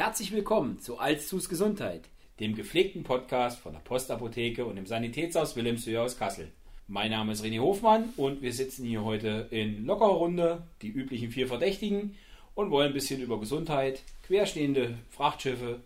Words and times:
herzlich 0.00 0.32
willkommen 0.32 0.78
zu 0.78 0.98
Alstus 0.98 1.50
Gesundheit, 1.50 2.08
dem 2.40 2.54
gepflegten 2.54 3.02
Podcast 3.02 3.58
von 3.58 3.74
der 3.74 3.80
Postapotheke 3.80 4.64
und 4.64 4.76
dem 4.76 4.86
Sanitätshaus 4.86 5.56
Wilhelmshöhe 5.56 6.00
aus 6.00 6.16
Kassel. 6.16 6.50
Mein 6.88 7.10
Name 7.10 7.32
ist 7.32 7.44
René 7.44 7.60
Hofmann 7.60 8.08
und 8.16 8.40
wir 8.40 8.54
sitzen 8.54 8.86
hier 8.86 9.04
heute 9.04 9.48
in 9.50 9.84
lockerer 9.84 10.14
Runde, 10.14 10.62
die 10.80 10.88
üblichen 10.88 11.30
vier 11.30 11.48
Verdächtigen, 11.48 12.16
und 12.54 12.70
wollen 12.70 12.86
ein 12.86 12.94
bisschen 12.94 13.20
über 13.20 13.38
Gesundheit, 13.38 14.02
querstehende 14.26 14.96
Frachtschiffe 15.10 15.80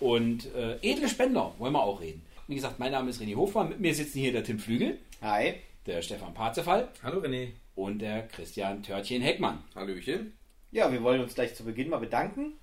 und 0.00 0.46
äh, 0.54 0.78
edle 0.80 1.10
Spender 1.10 1.54
wollen 1.58 1.74
wir 1.74 1.84
auch 1.84 2.00
reden. 2.00 2.22
Wie 2.48 2.54
gesagt, 2.54 2.78
mein 2.78 2.92
Name 2.92 3.10
ist 3.10 3.20
René 3.20 3.36
Hofmann, 3.36 3.68
mit 3.68 3.78
mir 3.78 3.94
sitzen 3.94 4.20
hier 4.20 4.32
der 4.32 4.44
Tim 4.44 4.58
Flügel. 4.58 4.98
Hi. 5.20 5.56
Der 5.84 6.00
Stefan 6.00 6.32
Parzefall. 6.32 6.88
Hallo 7.02 7.20
René. 7.20 7.48
Und 7.74 7.98
der 7.98 8.26
Christian 8.26 8.82
Törtchen 8.82 9.20
Heckmann. 9.20 9.62
Hallöchen. 9.74 10.32
Ja, 10.72 10.90
wir 10.90 11.02
wollen 11.02 11.20
uns 11.20 11.34
gleich 11.34 11.54
zu 11.54 11.62
Beginn 11.62 11.90
mal 11.90 11.98
bedanken. 11.98 12.54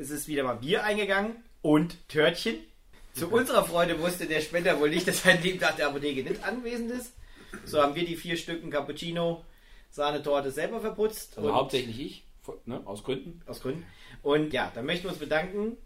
Es 0.00 0.08
ist 0.08 0.28
wieder 0.28 0.44
mal 0.44 0.54
Bier 0.54 0.82
eingegangen 0.82 1.36
und 1.60 2.08
Törtchen. 2.08 2.56
Zu 3.12 3.28
unserer 3.32 3.64
Freude 3.64 4.00
wusste 4.00 4.24
der 4.24 4.40
Spender 4.40 4.80
wohl 4.80 4.88
nicht, 4.88 5.06
dass 5.06 5.26
ein 5.26 5.42
dem 5.42 5.60
Tag 5.60 5.76
der 5.76 5.88
Apotheke 5.88 6.22
nicht 6.22 6.42
anwesend 6.42 6.90
ist. 6.90 7.12
So 7.66 7.82
haben 7.82 7.94
wir 7.94 8.06
die 8.06 8.16
vier 8.16 8.38
Stücken 8.38 8.70
Cappuccino, 8.70 9.44
Sahnetorte 9.90 10.52
selber 10.52 10.80
verputzt. 10.80 11.36
Also 11.36 11.52
hauptsächlich 11.52 12.00
ich, 12.00 12.24
ne, 12.64 12.80
aus 12.86 13.04
Gründen. 13.04 13.42
Aus 13.46 13.60
Gründen. 13.60 13.84
Und 14.22 14.54
ja, 14.54 14.72
dann 14.74 14.86
möchten 14.86 15.04
wir 15.04 15.10
uns 15.10 15.18
bedanken 15.18 15.76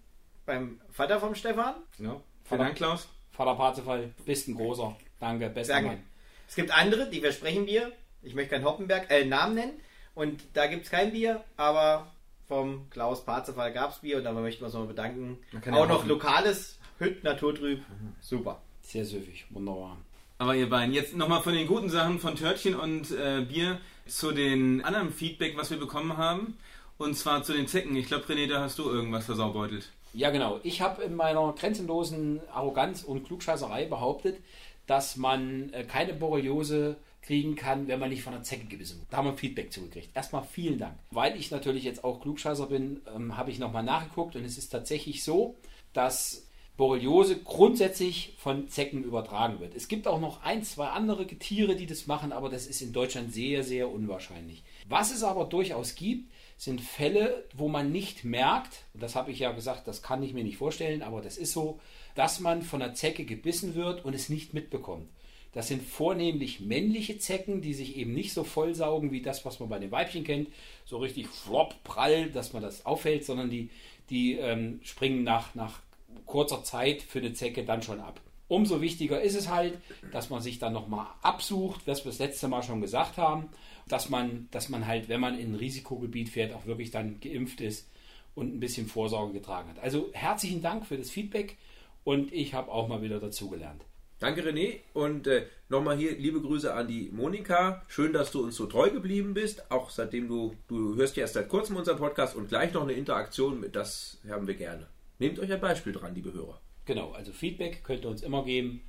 beim 0.46 0.80
Vater 0.92 1.18
vom 1.18 1.34
Stefan. 1.34 1.74
Ja. 1.98 2.20
Vielen 2.44 2.60
Dank, 2.60 2.76
Klaus. 2.76 3.08
Vater 3.32 3.56
Parzefall, 3.56 4.14
bist 4.24 4.46
ein 4.46 4.54
großer. 4.54 4.96
Danke, 5.18 5.50
bester 5.50 5.74
Danke. 5.74 5.88
Mann. 5.88 6.02
Es 6.46 6.54
gibt 6.54 6.70
andere, 6.70 7.10
die 7.10 7.20
versprechen 7.20 7.66
Bier. 7.66 7.90
Ich 8.22 8.36
möchte 8.36 8.54
keinen 8.54 8.64
Hoppenberg, 8.64 9.10
äh, 9.10 9.24
Namen 9.24 9.56
nennen. 9.56 9.80
Und 10.14 10.40
da 10.52 10.68
gibt 10.68 10.84
es 10.84 10.90
kein 10.92 11.10
Bier, 11.10 11.42
aber 11.56 12.13
vom 12.48 12.88
Klaus 12.90 13.24
Parzefall 13.24 13.72
gab 13.72 13.90
es 13.92 13.98
Bier 13.98 14.18
und 14.18 14.24
dabei 14.24 14.40
möchten 14.40 14.62
wir 14.62 14.66
uns 14.66 14.74
nochmal 14.74 14.88
bedanken. 14.88 15.38
Auch 15.60 15.66
ja 15.66 15.72
noch 15.72 15.88
hoffen. 15.88 16.08
lokales 16.08 16.78
Hütt 16.98 17.24
Naturtrüb. 17.24 17.82
Super. 18.20 18.60
Sehr 18.82 19.04
süffig, 19.04 19.46
wunderbar. 19.50 19.96
Aber 20.38 20.54
ihr 20.54 20.68
beiden, 20.68 20.94
jetzt 20.94 21.16
nochmal 21.16 21.42
von 21.42 21.54
den 21.54 21.66
guten 21.66 21.88
Sachen 21.88 22.18
von 22.18 22.36
Törtchen 22.36 22.74
und 22.74 23.10
äh, 23.12 23.42
Bier 23.48 23.80
zu 24.06 24.32
den 24.32 24.84
anderen 24.84 25.12
Feedback, 25.12 25.56
was 25.56 25.70
wir 25.70 25.78
bekommen 25.78 26.16
haben. 26.16 26.58
Und 26.98 27.16
zwar 27.16 27.42
zu 27.42 27.52
den 27.52 27.66
Zecken. 27.66 27.96
Ich 27.96 28.06
glaube, 28.06 28.24
René, 28.26 28.48
da 28.48 28.60
hast 28.60 28.78
du 28.78 28.88
irgendwas 28.90 29.26
versaubeutelt. 29.26 29.90
Ja, 30.12 30.30
genau. 30.30 30.60
Ich 30.62 30.80
habe 30.80 31.02
in 31.02 31.14
meiner 31.14 31.52
grenzenlosen 31.52 32.40
Arroganz 32.52 33.02
und 33.02 33.24
Klugscheißerei 33.24 33.86
behauptet, 33.86 34.38
dass 34.86 35.16
man 35.16 35.72
äh, 35.72 35.84
keine 35.84 36.14
Borreliose 36.14 36.96
kriegen 37.24 37.56
kann, 37.56 37.88
wenn 37.88 38.00
man 38.00 38.10
nicht 38.10 38.22
von 38.22 38.34
einer 38.34 38.42
Zecke 38.42 38.66
gebissen 38.66 38.98
wird. 38.98 39.12
Da 39.12 39.18
haben 39.18 39.26
wir 39.26 39.36
Feedback 39.36 39.72
zugekriegt. 39.72 40.10
Erstmal 40.14 40.44
vielen 40.44 40.78
Dank. 40.78 40.98
Weil 41.10 41.36
ich 41.36 41.50
natürlich 41.50 41.84
jetzt 41.84 42.04
auch 42.04 42.20
Klugscheißer 42.20 42.66
bin, 42.66 43.00
ähm, 43.14 43.36
habe 43.36 43.50
ich 43.50 43.58
nochmal 43.58 43.82
nachgeguckt 43.82 44.36
und 44.36 44.44
es 44.44 44.58
ist 44.58 44.68
tatsächlich 44.68 45.24
so, 45.24 45.56
dass 45.92 46.46
Borreliose 46.76 47.38
grundsätzlich 47.38 48.34
von 48.38 48.68
Zecken 48.68 49.04
übertragen 49.04 49.60
wird. 49.60 49.76
Es 49.76 49.86
gibt 49.86 50.08
auch 50.08 50.20
noch 50.20 50.42
ein, 50.42 50.64
zwei 50.64 50.88
andere 50.88 51.26
Tiere, 51.26 51.76
die 51.76 51.86
das 51.86 52.08
machen, 52.08 52.32
aber 52.32 52.50
das 52.50 52.66
ist 52.66 52.82
in 52.82 52.92
Deutschland 52.92 53.32
sehr, 53.32 53.62
sehr 53.62 53.90
unwahrscheinlich. 53.90 54.64
Was 54.88 55.12
es 55.12 55.22
aber 55.22 55.44
durchaus 55.44 55.94
gibt, 55.94 56.32
sind 56.56 56.80
Fälle, 56.80 57.44
wo 57.54 57.68
man 57.68 57.92
nicht 57.92 58.24
merkt, 58.24 58.84
und 58.92 59.02
das 59.02 59.14
habe 59.14 59.30
ich 59.30 59.38
ja 59.38 59.52
gesagt, 59.52 59.86
das 59.86 60.02
kann 60.02 60.22
ich 60.22 60.34
mir 60.34 60.44
nicht 60.44 60.56
vorstellen, 60.56 61.02
aber 61.02 61.22
das 61.22 61.36
ist 61.36 61.52
so, 61.52 61.80
dass 62.16 62.40
man 62.40 62.62
von 62.62 62.82
einer 62.82 62.94
Zecke 62.94 63.24
gebissen 63.24 63.74
wird 63.74 64.04
und 64.04 64.14
es 64.14 64.28
nicht 64.28 64.52
mitbekommt. 64.52 65.08
Das 65.54 65.68
sind 65.68 65.82
vornehmlich 65.82 66.60
männliche 66.60 67.18
Zecken, 67.18 67.62
die 67.62 67.74
sich 67.74 67.96
eben 67.96 68.12
nicht 68.12 68.32
so 68.32 68.42
vollsaugen 68.42 69.12
wie 69.12 69.22
das, 69.22 69.44
was 69.44 69.60
man 69.60 69.68
bei 69.68 69.78
den 69.78 69.92
Weibchen 69.92 70.24
kennt, 70.24 70.48
so 70.84 70.98
richtig 70.98 71.28
flop, 71.28 71.82
prall, 71.84 72.30
dass 72.30 72.52
man 72.52 72.62
das 72.62 72.84
auffällt, 72.84 73.24
sondern 73.24 73.50
die, 73.50 73.70
die 74.10 74.34
ähm, 74.34 74.80
springen 74.82 75.22
nach, 75.22 75.54
nach 75.54 75.80
kurzer 76.26 76.64
Zeit 76.64 77.02
für 77.02 77.20
eine 77.20 77.32
Zecke 77.32 77.64
dann 77.64 77.82
schon 77.82 78.00
ab. 78.00 78.20
Umso 78.48 78.80
wichtiger 78.80 79.22
ist 79.22 79.36
es 79.36 79.48
halt, 79.48 79.78
dass 80.12 80.28
man 80.28 80.42
sich 80.42 80.58
dann 80.58 80.72
nochmal 80.72 81.06
absucht, 81.22 81.86
was 81.86 82.04
wir 82.04 82.10
das 82.10 82.18
letzte 82.18 82.48
Mal 82.48 82.62
schon 82.62 82.80
gesagt 82.80 83.16
haben, 83.16 83.48
dass 83.88 84.10
man, 84.10 84.48
dass 84.50 84.68
man 84.68 84.86
halt, 84.86 85.08
wenn 85.08 85.20
man 85.20 85.38
in 85.38 85.52
ein 85.52 85.54
Risikogebiet 85.54 86.28
fährt, 86.28 86.52
auch 86.52 86.66
wirklich 86.66 86.90
dann 86.90 87.20
geimpft 87.20 87.60
ist 87.60 87.88
und 88.34 88.54
ein 88.54 88.60
bisschen 88.60 88.86
Vorsorge 88.86 89.32
getragen 89.32 89.70
hat. 89.70 89.78
Also 89.78 90.10
herzlichen 90.12 90.62
Dank 90.62 90.84
für 90.86 90.98
das 90.98 91.10
Feedback 91.10 91.56
und 92.02 92.32
ich 92.32 92.54
habe 92.54 92.70
auch 92.70 92.88
mal 92.88 93.02
wieder 93.02 93.18
dazugelernt. 93.18 93.82
Danke 94.20 94.42
René 94.42 94.80
und 94.92 95.26
äh, 95.26 95.46
nochmal 95.68 95.96
hier 95.96 96.16
liebe 96.16 96.40
Grüße 96.40 96.72
an 96.72 96.86
die 96.86 97.10
Monika. 97.10 97.82
Schön, 97.88 98.12
dass 98.12 98.30
du 98.30 98.42
uns 98.44 98.56
so 98.56 98.66
treu 98.66 98.90
geblieben 98.90 99.34
bist. 99.34 99.70
Auch 99.70 99.90
seitdem 99.90 100.28
du, 100.28 100.54
du 100.68 100.94
hörst 100.94 101.16
ja 101.16 101.22
erst 101.22 101.34
seit 101.34 101.48
kurzem 101.48 101.76
unseren 101.76 101.98
Podcast 101.98 102.36
und 102.36 102.48
gleich 102.48 102.72
noch 102.72 102.82
eine 102.82 102.92
Interaktion 102.92 103.60
mit, 103.60 103.74
das 103.74 104.18
haben 104.28 104.46
wir 104.46 104.54
gerne. 104.54 104.86
Nehmt 105.18 105.38
euch 105.38 105.52
ein 105.52 105.60
Beispiel 105.60 105.92
dran, 105.92 106.14
liebe 106.14 106.32
Hörer. 106.32 106.60
Genau, 106.86 107.12
also 107.12 107.32
Feedback 107.32 107.82
könnt 107.82 108.04
ihr 108.04 108.10
uns 108.10 108.22
immer 108.22 108.44
geben. 108.44 108.82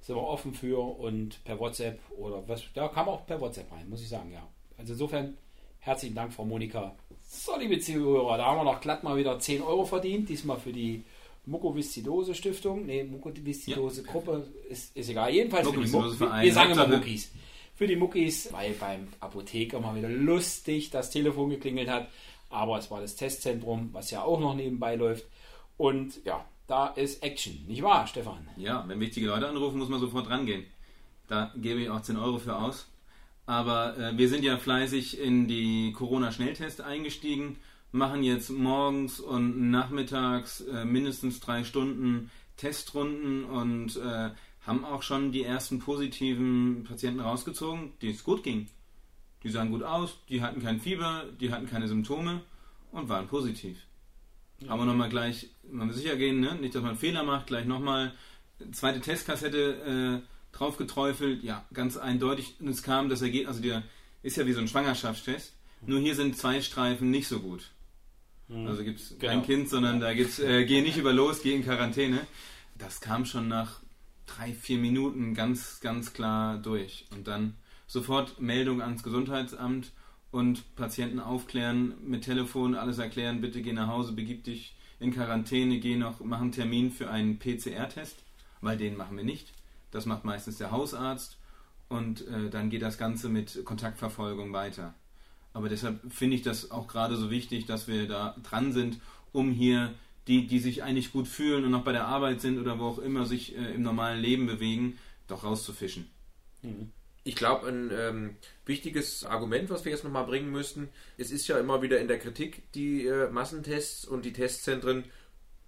Sind 0.00 0.16
wir 0.16 0.22
offen 0.22 0.52
für 0.52 0.78
und 0.78 1.42
per 1.44 1.58
WhatsApp 1.58 1.98
oder 2.10 2.46
was. 2.46 2.62
Da 2.74 2.88
kam 2.88 3.08
auch 3.08 3.26
per 3.26 3.40
WhatsApp 3.40 3.72
rein, 3.72 3.88
muss 3.88 4.02
ich 4.02 4.08
sagen, 4.08 4.30
ja. 4.30 4.46
Also 4.76 4.92
insofern 4.92 5.38
herzlichen 5.78 6.14
Dank, 6.14 6.32
Frau 6.32 6.44
Monika. 6.44 6.94
So, 7.22 7.56
liebe 7.58 7.78
Zuhörer, 7.78 8.36
da 8.36 8.46
haben 8.46 8.58
wir 8.58 8.64
noch 8.64 8.80
glatt 8.80 9.02
mal 9.02 9.16
wieder 9.16 9.38
10 9.38 9.62
Euro 9.62 9.84
verdient. 9.84 10.28
Diesmal 10.28 10.58
für 10.58 10.72
die 10.72 11.04
Mukoviszidose 11.46 12.34
Stiftung. 12.34 12.86
Nee, 12.86 13.04
Mukoviszidose 13.04 14.02
Gruppe 14.02 14.46
ist, 14.68 14.96
ist 14.96 15.08
egal. 15.08 15.32
Jedenfalls 15.32 15.68
für 15.68 15.80
die 15.80 15.90
Muckis. 15.90 16.16
Verein, 16.16 16.44
Wir 16.44 16.52
sagen 16.52 16.72
immer 16.72 16.88
Muckis. 16.88 17.32
Für 17.74 17.86
die 17.86 17.96
Muckis, 17.96 18.52
weil 18.52 18.72
beim 18.72 19.08
Apotheker 19.20 19.80
mal 19.80 19.96
wieder 19.96 20.08
lustig 20.08 20.90
das 20.90 21.10
Telefon 21.10 21.50
geklingelt 21.50 21.88
hat. 21.88 22.08
Aber 22.50 22.78
es 22.78 22.90
war 22.90 23.00
das 23.00 23.16
Testzentrum, 23.16 23.90
was 23.92 24.10
ja 24.10 24.22
auch 24.22 24.40
noch 24.40 24.54
nebenbei 24.54 24.96
läuft. 24.96 25.26
Und 25.76 26.24
ja, 26.24 26.44
da 26.66 26.88
ist 26.88 27.22
Action. 27.22 27.64
Nicht 27.66 27.82
wahr, 27.82 28.06
Stefan? 28.06 28.48
Ja, 28.56 28.84
wenn 28.88 29.00
wichtige 29.00 29.26
Leute 29.26 29.48
anrufen, 29.48 29.78
muss 29.78 29.88
man 29.88 30.00
sofort 30.00 30.28
rangehen. 30.28 30.64
Da 31.28 31.52
gebe 31.56 31.80
ich 31.80 31.90
auch 31.90 32.00
10 32.00 32.16
Euro 32.16 32.38
für 32.38 32.56
aus. 32.56 32.88
Aber 33.46 33.96
äh, 33.96 34.18
wir 34.18 34.28
sind 34.28 34.44
ja 34.44 34.58
fleißig 34.58 35.20
in 35.20 35.46
die 35.46 35.92
Corona-Schnelltests 35.92 36.80
eingestiegen, 36.80 37.56
machen 37.96 38.22
jetzt 38.22 38.50
morgens 38.50 39.20
und 39.20 39.70
nachmittags 39.70 40.60
äh, 40.60 40.84
mindestens 40.84 41.40
drei 41.40 41.64
Stunden 41.64 42.30
Testrunden 42.56 43.44
und 43.44 43.96
äh, 43.96 44.30
haben 44.66 44.84
auch 44.84 45.02
schon 45.02 45.30
die 45.30 45.44
ersten 45.44 45.78
positiven 45.78 46.84
Patienten 46.84 47.20
rausgezogen, 47.20 47.92
die 48.00 48.10
es 48.10 48.24
gut 48.24 48.42
ging. 48.42 48.68
Die 49.42 49.50
sahen 49.50 49.70
gut 49.70 49.82
aus, 49.82 50.18
die 50.28 50.42
hatten 50.42 50.62
kein 50.62 50.80
Fieber, 50.80 51.24
die 51.40 51.52
hatten 51.52 51.68
keine 51.68 51.86
Symptome 51.86 52.42
und 52.90 53.08
waren 53.08 53.28
positiv. 53.28 53.78
Aber 54.68 54.84
nochmal 54.86 55.10
gleich, 55.10 55.50
mal 55.70 55.92
sicher 55.92 56.16
gehen, 56.16 56.40
ne? 56.40 56.54
nicht, 56.54 56.74
dass 56.74 56.82
man 56.82 56.96
Fehler 56.96 57.22
macht, 57.22 57.46
gleich 57.46 57.66
nochmal 57.66 58.14
zweite 58.72 59.00
Testkassette 59.00 60.22
äh, 60.24 60.56
drauf 60.56 60.78
geträufelt, 60.78 61.44
ja, 61.44 61.64
ganz 61.74 61.96
eindeutig. 61.98 62.56
Es 62.66 62.82
kam 62.82 63.08
das 63.10 63.20
Ergebnis, 63.20 63.48
also 63.48 63.62
der 63.62 63.82
ist 64.22 64.36
ja 64.36 64.46
wie 64.46 64.52
so 64.52 64.60
ein 64.60 64.68
Schwangerschaftstest, 64.68 65.54
nur 65.86 66.00
hier 66.00 66.14
sind 66.14 66.36
zwei 66.36 66.62
Streifen 66.62 67.10
nicht 67.10 67.28
so 67.28 67.40
gut. 67.40 67.70
Also 68.48 68.84
gibt 68.84 69.00
es 69.00 69.18
kein 69.18 69.42
Genau. 69.42 69.42
Kind, 69.42 69.68
sondern 69.68 70.00
da 70.00 70.14
gibt's, 70.14 70.38
äh, 70.38 70.64
geh 70.64 70.80
nicht 70.80 70.96
über 70.98 71.12
los, 71.12 71.42
geh 71.42 71.54
in 71.54 71.64
Quarantäne. 71.64 72.20
Das 72.78 73.00
kam 73.00 73.24
schon 73.24 73.48
nach 73.48 73.80
drei, 74.26 74.52
vier 74.52 74.78
Minuten 74.78 75.34
ganz, 75.34 75.80
ganz 75.80 76.12
klar 76.12 76.58
durch. 76.58 77.06
Und 77.10 77.26
dann 77.26 77.54
sofort 77.86 78.40
Meldung 78.40 78.82
ans 78.82 79.02
Gesundheitsamt 79.02 79.92
und 80.30 80.76
Patienten 80.76 81.18
aufklären, 81.20 81.94
mit 82.04 82.24
Telefon 82.24 82.74
alles 82.74 82.98
erklären, 82.98 83.40
bitte 83.40 83.62
geh 83.62 83.72
nach 83.72 83.88
Hause, 83.88 84.12
begib 84.12 84.44
dich 84.44 84.76
in 85.00 85.12
Quarantäne, 85.12 85.78
geh 85.78 85.96
noch, 85.96 86.20
mach 86.20 86.40
einen 86.40 86.52
Termin 86.52 86.90
für 86.90 87.10
einen 87.10 87.38
PCR-Test, 87.38 88.16
weil 88.60 88.76
den 88.76 88.96
machen 88.96 89.16
wir 89.16 89.24
nicht. 89.24 89.52
Das 89.90 90.06
macht 90.06 90.24
meistens 90.24 90.58
der 90.58 90.70
Hausarzt 90.70 91.38
und 91.88 92.26
äh, 92.28 92.50
dann 92.50 92.70
geht 92.70 92.82
das 92.82 92.98
Ganze 92.98 93.28
mit 93.28 93.64
Kontaktverfolgung 93.64 94.52
weiter. 94.52 94.94
Aber 95.56 95.70
deshalb 95.70 96.12
finde 96.12 96.36
ich 96.36 96.42
das 96.42 96.70
auch 96.70 96.86
gerade 96.86 97.16
so 97.16 97.30
wichtig, 97.30 97.64
dass 97.64 97.88
wir 97.88 98.06
da 98.06 98.36
dran 98.42 98.74
sind, 98.74 99.00
um 99.32 99.50
hier 99.50 99.94
die, 100.26 100.46
die 100.46 100.58
sich 100.58 100.82
eigentlich 100.82 101.12
gut 101.12 101.26
fühlen 101.26 101.64
und 101.64 101.70
noch 101.70 101.82
bei 101.82 101.92
der 101.92 102.06
Arbeit 102.06 102.42
sind 102.42 102.58
oder 102.58 102.78
wo 102.78 102.84
auch 102.84 102.98
immer 102.98 103.24
sich 103.24 103.56
äh, 103.56 103.72
im 103.74 103.80
normalen 103.80 104.20
Leben 104.20 104.46
bewegen, 104.46 104.98
doch 105.28 105.44
rauszufischen. 105.44 106.10
Ich 107.24 107.36
glaube, 107.36 107.68
ein 107.68 107.90
ähm, 107.90 108.36
wichtiges 108.66 109.24
Argument, 109.24 109.70
was 109.70 109.86
wir 109.86 109.92
jetzt 109.92 110.04
nochmal 110.04 110.26
bringen 110.26 110.52
müssten, 110.52 110.90
es 111.16 111.30
ist 111.30 111.48
ja 111.48 111.58
immer 111.58 111.80
wieder 111.80 112.00
in 112.00 112.08
der 112.08 112.18
Kritik, 112.18 112.70
die 112.72 113.06
äh, 113.06 113.30
Massentests 113.30 114.04
und 114.04 114.26
die 114.26 114.34
Testzentren, 114.34 115.04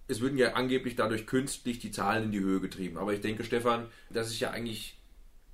es 0.07 0.21
würden 0.21 0.37
ja 0.37 0.53
angeblich 0.53 0.97
dadurch 0.97 1.25
künstlich 1.25 1.79
die 1.79 1.89
Zahlen 1.89 2.25
in 2.25 2.31
die 2.31 2.41
Höhe 2.41 2.59
getrieben. 2.59 2.97
Aber 2.97 3.13
ich 3.13 3.21
denke, 3.21 3.43
Stefan, 3.43 3.87
das 4.11 4.27
ist 4.27 4.39
ja 4.39 4.51
eigentlich 4.51 4.99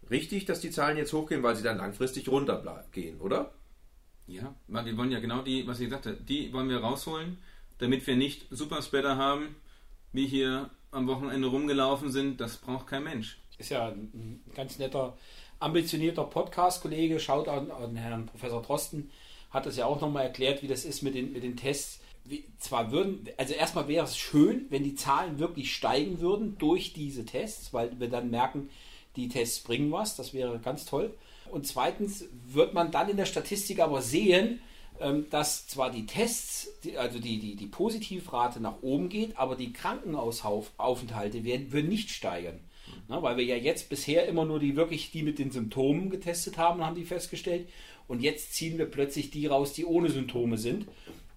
richtig, 0.09 0.43
dass 0.43 0.59
die 0.59 0.71
Zahlen 0.71 0.97
jetzt 0.97 1.13
hochgehen, 1.13 1.41
weil 1.41 1.55
sie 1.55 1.63
dann 1.63 1.77
langfristig 1.77 2.27
runtergehen, 2.27 3.21
oder? 3.21 3.53
Ja, 4.27 4.55
weil 4.67 4.85
wir 4.85 4.97
wollen 4.97 5.11
ja 5.11 5.19
genau 5.19 5.41
die, 5.41 5.67
was 5.67 5.79
ich 5.79 5.89
sagte, 5.89 6.13
die 6.13 6.51
wollen 6.51 6.69
wir 6.69 6.79
rausholen, 6.79 7.37
damit 7.77 8.05
wir 8.07 8.15
nicht 8.15 8.47
Superspreader 8.49 9.17
haben, 9.17 9.55
wie 10.13 10.25
hier 10.25 10.69
am 10.91 11.07
Wochenende 11.07 11.47
rumgelaufen 11.47 12.11
sind. 12.11 12.39
Das 12.41 12.57
braucht 12.57 12.87
kein 12.87 13.03
Mensch. 13.03 13.37
Ist 13.57 13.69
ja 13.69 13.89
ein 13.89 14.41
ganz 14.55 14.79
netter, 14.79 15.17
ambitionierter 15.59 16.23
Podcast-Kollege. 16.23 17.19
Schaut 17.19 17.47
an, 17.47 17.69
an 17.71 17.95
Herrn 17.95 18.25
Professor 18.25 18.61
Drosten. 18.61 19.11
Hat 19.51 19.65
das 19.65 19.77
ja 19.77 19.85
auch 19.85 20.01
nochmal 20.01 20.23
erklärt, 20.23 20.63
wie 20.63 20.67
das 20.67 20.85
ist 20.85 21.01
mit 21.03 21.15
den, 21.15 21.31
mit 21.31 21.43
den 21.43 21.55
Tests. 21.55 21.99
wie- 22.25 22.45
zwar 22.57 22.91
würden, 22.91 23.29
also 23.37 23.53
erstmal 23.53 23.87
wäre 23.87 24.05
es 24.05 24.17
schön, 24.17 24.65
wenn 24.71 24.83
die 24.83 24.95
Zahlen 24.95 25.37
wirklich 25.37 25.75
steigen 25.75 26.19
würden 26.19 26.57
durch 26.57 26.93
diese 26.93 27.23
Tests, 27.25 27.71
weil 27.73 27.99
wir 27.99 28.09
dann 28.09 28.31
merken, 28.31 28.69
die 29.15 29.29
Tests 29.29 29.59
bringen 29.59 29.91
was, 29.91 30.15
das 30.15 30.33
wäre 30.33 30.57
ganz 30.59 30.85
toll. 30.85 31.13
Und 31.49 31.67
zweitens 31.67 32.25
wird 32.47 32.73
man 32.73 32.91
dann 32.91 33.09
in 33.09 33.17
der 33.17 33.25
Statistik 33.25 33.79
aber 33.79 34.01
sehen, 34.01 34.59
ähm, 34.99 35.25
dass 35.29 35.67
zwar 35.67 35.91
die 35.91 36.05
Tests, 36.05 36.69
also 36.97 37.19
die, 37.19 37.39
die, 37.39 37.55
die 37.55 37.65
Positivrate 37.67 38.61
nach 38.61 38.81
oben 38.81 39.09
geht, 39.09 39.37
aber 39.37 39.55
die 39.55 39.73
Krankenhausaufenthalte 39.73 41.43
werden, 41.43 41.71
würden 41.71 41.89
nicht 41.89 42.09
steigern. 42.09 42.59
Na, 43.07 43.21
weil 43.21 43.37
wir 43.37 43.43
ja 43.43 43.55
jetzt 43.55 43.89
bisher 43.89 44.27
immer 44.27 44.45
nur 44.45 44.59
die 44.59 44.75
wirklich 44.75 45.11
die 45.11 45.23
mit 45.23 45.37
den 45.37 45.51
Symptomen 45.51 46.09
getestet 46.09 46.57
haben, 46.57 46.83
haben 46.83 46.95
die 46.95 47.03
festgestellt. 47.03 47.67
Und 48.07 48.21
jetzt 48.21 48.53
ziehen 48.53 48.77
wir 48.77 48.85
plötzlich 48.85 49.31
die 49.31 49.47
raus, 49.47 49.73
die 49.73 49.85
ohne 49.85 50.09
Symptome 50.09 50.57
sind 50.57 50.87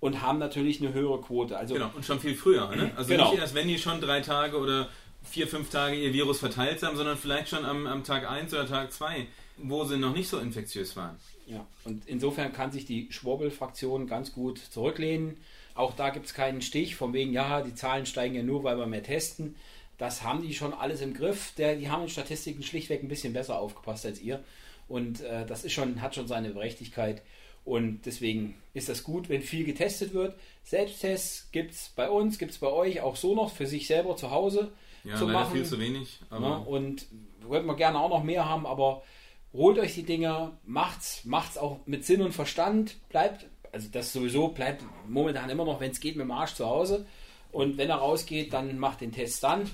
und 0.00 0.22
haben 0.22 0.38
natürlich 0.38 0.80
eine 0.80 0.92
höhere 0.92 1.20
Quote. 1.20 1.56
Also 1.56 1.74
Genau, 1.74 1.90
und 1.94 2.04
schon 2.04 2.20
viel 2.20 2.34
früher. 2.34 2.74
Ne? 2.74 2.92
Also 2.96 3.10
Genau. 3.10 3.30
nicht 3.30 3.40
erst, 3.40 3.54
wenn 3.54 3.68
die 3.68 3.78
schon 3.78 4.00
drei 4.00 4.20
Tage 4.20 4.58
oder 4.58 4.88
vier, 5.22 5.48
fünf 5.48 5.70
Tage 5.70 5.96
ihr 5.96 6.12
Virus 6.12 6.38
verteilt 6.38 6.82
haben, 6.82 6.96
sondern 6.96 7.16
vielleicht 7.16 7.48
schon 7.48 7.64
am, 7.64 7.86
am 7.86 8.04
Tag 8.04 8.28
1 8.30 8.52
oder 8.52 8.66
Tag 8.66 8.92
2, 8.92 9.26
wo 9.62 9.84
sie 9.84 9.96
noch 9.98 10.14
nicht 10.14 10.28
so 10.28 10.38
infektiös 10.38 10.96
waren. 10.96 11.16
Ja, 11.46 11.66
und 11.84 12.02
insofern 12.06 12.52
kann 12.52 12.72
sich 12.72 12.84
die 12.84 13.08
Schwurbel-Fraktion 13.10 14.06
ganz 14.06 14.32
gut 14.32 14.58
zurücklehnen. 14.58 15.38
Auch 15.74 15.94
da 15.94 16.10
gibt 16.10 16.26
es 16.26 16.34
keinen 16.34 16.60
Stich, 16.60 16.96
von 16.96 17.12
wegen, 17.12 17.32
ja, 17.32 17.62
die 17.62 17.74
Zahlen 17.74 18.04
steigen 18.06 18.34
ja 18.34 18.42
nur, 18.42 18.64
weil 18.64 18.78
wir 18.78 18.86
mehr 18.86 19.02
testen. 19.02 19.54
Das 19.96 20.22
haben 20.22 20.42
die 20.42 20.54
schon 20.54 20.72
alles 20.74 21.00
im 21.00 21.14
Griff. 21.14 21.52
Der, 21.56 21.76
die 21.76 21.88
haben 21.90 22.02
in 22.02 22.08
Statistiken 22.08 22.62
schlichtweg 22.62 23.02
ein 23.02 23.08
bisschen 23.08 23.32
besser 23.32 23.58
aufgepasst 23.58 24.04
als 24.06 24.20
ihr. 24.20 24.42
Und 24.88 25.20
äh, 25.22 25.44
das 25.46 25.64
ist 25.64 25.72
schon, 25.72 26.00
hat 26.02 26.14
schon 26.14 26.28
seine 26.28 26.50
Berechtigkeit. 26.50 27.22
Und 27.64 28.02
deswegen 28.06 28.54
ist 28.74 28.88
das 28.88 29.02
gut, 29.02 29.28
wenn 29.28 29.42
viel 29.42 29.64
getestet 29.64 30.14
wird. 30.14 30.34
Selbsttests 30.64 31.48
gibt 31.52 31.72
es 31.72 31.90
bei 31.96 32.08
uns, 32.08 32.38
gibt 32.38 32.52
es 32.52 32.58
bei 32.58 32.68
euch 32.68 33.00
auch 33.00 33.16
so 33.16 33.34
noch 33.34 33.52
für 33.52 33.66
sich 33.66 33.86
selber 33.86 34.16
zu 34.16 34.30
Hause 34.30 34.70
Ja, 35.04 35.16
zu 35.16 35.26
machen. 35.26 35.52
viel 35.54 35.64
zu 35.66 35.78
wenig. 35.78 36.20
Aber 36.30 36.46
Ja, 36.48 36.56
und 36.58 37.06
würden 37.40 37.66
wir 37.66 37.74
gerne 37.76 37.98
auch 37.98 38.08
noch 38.10 38.22
mehr 38.22 38.48
haben, 38.48 38.66
aber 38.66 39.02
holt 39.52 39.78
euch 39.78 39.94
die 39.94 40.02
Dinger, 40.02 40.58
macht's, 40.64 41.24
macht's 41.24 41.58
auch 41.58 41.80
mit 41.86 42.04
Sinn 42.04 42.22
und 42.22 42.32
Verstand, 42.32 42.96
bleibt, 43.08 43.46
also 43.72 43.88
das 43.90 44.12
sowieso 44.12 44.48
bleibt 44.48 44.84
momentan 45.08 45.50
immer 45.50 45.64
noch, 45.64 45.80
wenn 45.80 45.90
es 45.90 46.00
geht, 46.00 46.16
mit 46.16 46.24
dem 46.24 46.30
Arsch 46.30 46.54
zu 46.54 46.66
Hause. 46.66 47.06
Und 47.50 47.78
wenn 47.78 47.88
er 47.88 47.96
rausgeht, 47.96 48.52
dann 48.52 48.78
macht 48.78 49.00
den 49.00 49.12
Test 49.12 49.42
dann. 49.42 49.70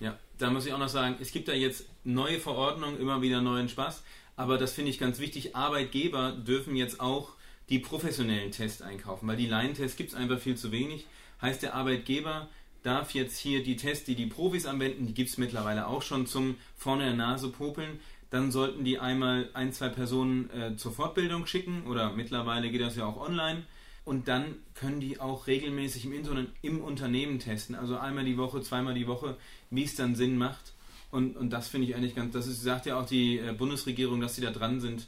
Ja, 0.00 0.18
da 0.38 0.50
muss 0.50 0.66
ich 0.66 0.72
auch 0.72 0.78
noch 0.78 0.88
sagen, 0.88 1.16
es 1.20 1.32
gibt 1.32 1.48
da 1.48 1.52
jetzt 1.52 1.86
neue 2.04 2.38
Verordnungen, 2.38 3.00
immer 3.00 3.22
wieder 3.22 3.40
neuen 3.40 3.68
Spaß. 3.68 4.02
Aber 4.36 4.58
das 4.58 4.72
finde 4.72 4.90
ich 4.90 4.98
ganz 4.98 5.18
wichtig. 5.18 5.54
Arbeitgeber 5.56 6.32
dürfen 6.32 6.76
jetzt 6.76 7.00
auch 7.00 7.30
die 7.68 7.78
professionellen 7.78 8.50
Tests 8.50 8.82
einkaufen, 8.82 9.26
weil 9.26 9.36
die 9.36 9.46
Laientests 9.46 9.96
gibt 9.96 10.10
es 10.10 10.16
einfach 10.16 10.38
viel 10.38 10.56
zu 10.56 10.70
wenig. 10.72 11.06
Heißt, 11.40 11.62
der 11.62 11.74
Arbeitgeber 11.74 12.48
darf 12.82 13.14
jetzt 13.14 13.38
hier 13.38 13.62
die 13.62 13.76
Tests, 13.76 14.04
die 14.04 14.14
die 14.14 14.26
Profis 14.26 14.66
anwenden, 14.66 15.06
die 15.06 15.14
gibt 15.14 15.30
es 15.30 15.38
mittlerweile 15.38 15.86
auch 15.86 16.02
schon 16.02 16.26
zum 16.26 16.56
vorne 16.76 17.04
der 17.04 17.14
Nase 17.14 17.48
popeln. 17.48 18.00
Dann 18.34 18.50
sollten 18.50 18.82
die 18.82 18.98
einmal 18.98 19.48
ein, 19.54 19.72
zwei 19.72 19.88
Personen 19.90 20.50
äh, 20.50 20.74
zur 20.74 20.90
Fortbildung 20.90 21.46
schicken 21.46 21.86
oder 21.86 22.12
mittlerweile 22.12 22.68
geht 22.68 22.80
das 22.80 22.96
ja 22.96 23.06
auch 23.06 23.16
online. 23.16 23.62
Und 24.04 24.26
dann 24.26 24.56
können 24.74 24.98
die 24.98 25.20
auch 25.20 25.46
regelmäßig 25.46 26.06
im, 26.06 26.12
Internet, 26.14 26.48
im 26.60 26.82
Unternehmen 26.82 27.38
testen. 27.38 27.76
Also 27.76 27.96
einmal 27.96 28.24
die 28.24 28.36
Woche, 28.36 28.60
zweimal 28.60 28.94
die 28.94 29.06
Woche, 29.06 29.36
wie 29.70 29.84
es 29.84 29.94
dann 29.94 30.16
Sinn 30.16 30.36
macht. 30.36 30.72
Und, 31.12 31.36
und 31.36 31.50
das 31.50 31.68
finde 31.68 31.86
ich 31.86 31.94
eigentlich 31.94 32.16
ganz, 32.16 32.32
das 32.32 32.48
ist, 32.48 32.60
sagt 32.60 32.86
ja 32.86 32.98
auch 32.98 33.06
die 33.06 33.38
äh, 33.38 33.52
Bundesregierung, 33.52 34.20
dass 34.20 34.34
sie 34.34 34.42
da 34.42 34.50
dran 34.50 34.80
sind, 34.80 35.06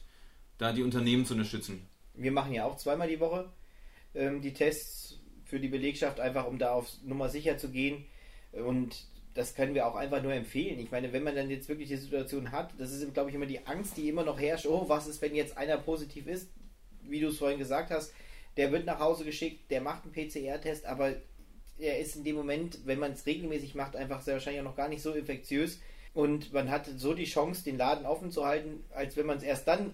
da 0.58 0.72
die 0.72 0.84
Unternehmen 0.84 1.26
zu 1.26 1.34
unterstützen. 1.34 1.84
Wir 2.14 2.30
machen 2.30 2.52
ja 2.52 2.64
auch 2.64 2.76
zweimal 2.76 3.08
die 3.08 3.18
Woche 3.18 3.50
ähm, 4.14 4.40
die 4.40 4.52
Tests 4.52 5.18
für 5.46 5.58
die 5.58 5.66
Belegschaft, 5.66 6.20
einfach 6.20 6.46
um 6.46 6.60
da 6.60 6.70
auf 6.70 6.88
Nummer 7.02 7.28
sicher 7.28 7.58
zu 7.58 7.72
gehen. 7.72 8.04
Und 8.52 9.04
das 9.36 9.54
können 9.54 9.74
wir 9.74 9.86
auch 9.86 9.96
einfach 9.96 10.22
nur 10.22 10.32
empfehlen. 10.32 10.78
Ich 10.78 10.90
meine, 10.90 11.12
wenn 11.12 11.22
man 11.22 11.36
dann 11.36 11.50
jetzt 11.50 11.68
wirklich 11.68 11.88
die 11.88 11.96
Situation 11.96 12.52
hat, 12.52 12.72
das 12.78 12.92
ist, 12.92 13.12
glaube 13.12 13.28
ich, 13.28 13.36
immer 13.36 13.46
die 13.46 13.66
Angst, 13.66 13.96
die 13.96 14.08
immer 14.08 14.24
noch 14.24 14.40
herrscht. 14.40 14.66
Oh, 14.66 14.88
was 14.88 15.06
ist, 15.06 15.20
wenn 15.20 15.34
jetzt 15.34 15.58
einer 15.58 15.76
positiv 15.76 16.26
ist? 16.26 16.48
Wie 17.02 17.20
du 17.20 17.28
es 17.28 17.38
vorhin 17.38 17.58
gesagt 17.58 17.90
hast, 17.90 18.14
der 18.56 18.72
wird 18.72 18.86
nach 18.86 18.98
Hause 18.98 19.24
geschickt, 19.24 19.70
der 19.70 19.82
macht 19.82 20.04
einen 20.04 20.12
PCR-Test, 20.12 20.86
aber 20.86 21.14
er 21.78 21.98
ist 21.98 22.16
in 22.16 22.24
dem 22.24 22.36
Moment, 22.36 22.78
wenn 22.86 22.98
man 22.98 23.12
es 23.12 23.26
regelmäßig 23.26 23.74
macht, 23.74 23.94
einfach 23.94 24.22
sehr 24.22 24.34
wahrscheinlich 24.34 24.60
auch 24.60 24.70
noch 24.70 24.76
gar 24.76 24.88
nicht 24.88 25.02
so 25.02 25.12
infektiös. 25.12 25.80
Und 26.14 26.54
man 26.54 26.70
hat 26.70 26.86
so 26.96 27.12
die 27.12 27.24
Chance, 27.24 27.62
den 27.62 27.76
Laden 27.76 28.06
offen 28.06 28.30
zu 28.30 28.46
halten, 28.46 28.84
als 28.94 29.18
wenn 29.18 29.26
man 29.26 29.36
es 29.36 29.42
erst 29.42 29.68
dann 29.68 29.92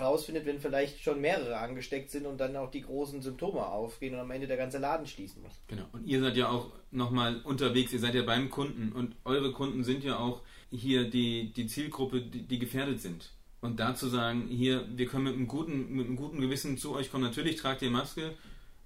rausfindet, 0.00 0.46
wenn 0.46 0.60
vielleicht 0.60 1.00
schon 1.00 1.20
mehrere 1.20 1.56
angesteckt 1.56 2.10
sind 2.10 2.26
und 2.26 2.38
dann 2.38 2.56
auch 2.56 2.70
die 2.70 2.82
großen 2.82 3.22
Symptome 3.22 3.64
aufgehen 3.64 4.14
und 4.14 4.20
am 4.20 4.30
Ende 4.30 4.46
der 4.46 4.56
ganze 4.56 4.78
Laden 4.78 5.06
schließen 5.06 5.42
muss. 5.42 5.52
Genau. 5.68 5.84
Und 5.92 6.06
ihr 6.06 6.20
seid 6.20 6.36
ja 6.36 6.48
auch 6.48 6.70
nochmal 6.90 7.40
unterwegs, 7.44 7.92
ihr 7.92 8.00
seid 8.00 8.14
ja 8.14 8.22
beim 8.22 8.50
Kunden 8.50 8.92
und 8.92 9.16
eure 9.24 9.52
Kunden 9.52 9.84
sind 9.84 10.04
ja 10.04 10.18
auch 10.18 10.42
hier 10.70 11.08
die, 11.08 11.52
die 11.52 11.66
Zielgruppe, 11.66 12.20
die, 12.20 12.42
die 12.42 12.58
gefährdet 12.58 13.00
sind. 13.00 13.30
Und 13.60 13.80
da 13.80 13.94
zu 13.94 14.08
sagen, 14.08 14.48
hier, 14.48 14.86
wir 14.94 15.06
können 15.06 15.24
mit 15.24 15.34
einem 15.34 15.48
guten, 15.48 15.94
mit 15.94 16.06
einem 16.06 16.16
guten 16.16 16.40
Gewissen 16.40 16.76
zu 16.76 16.94
euch 16.94 17.10
kommen, 17.10 17.24
natürlich 17.24 17.56
tragt 17.56 17.80
ihr 17.80 17.90
Maske 17.90 18.34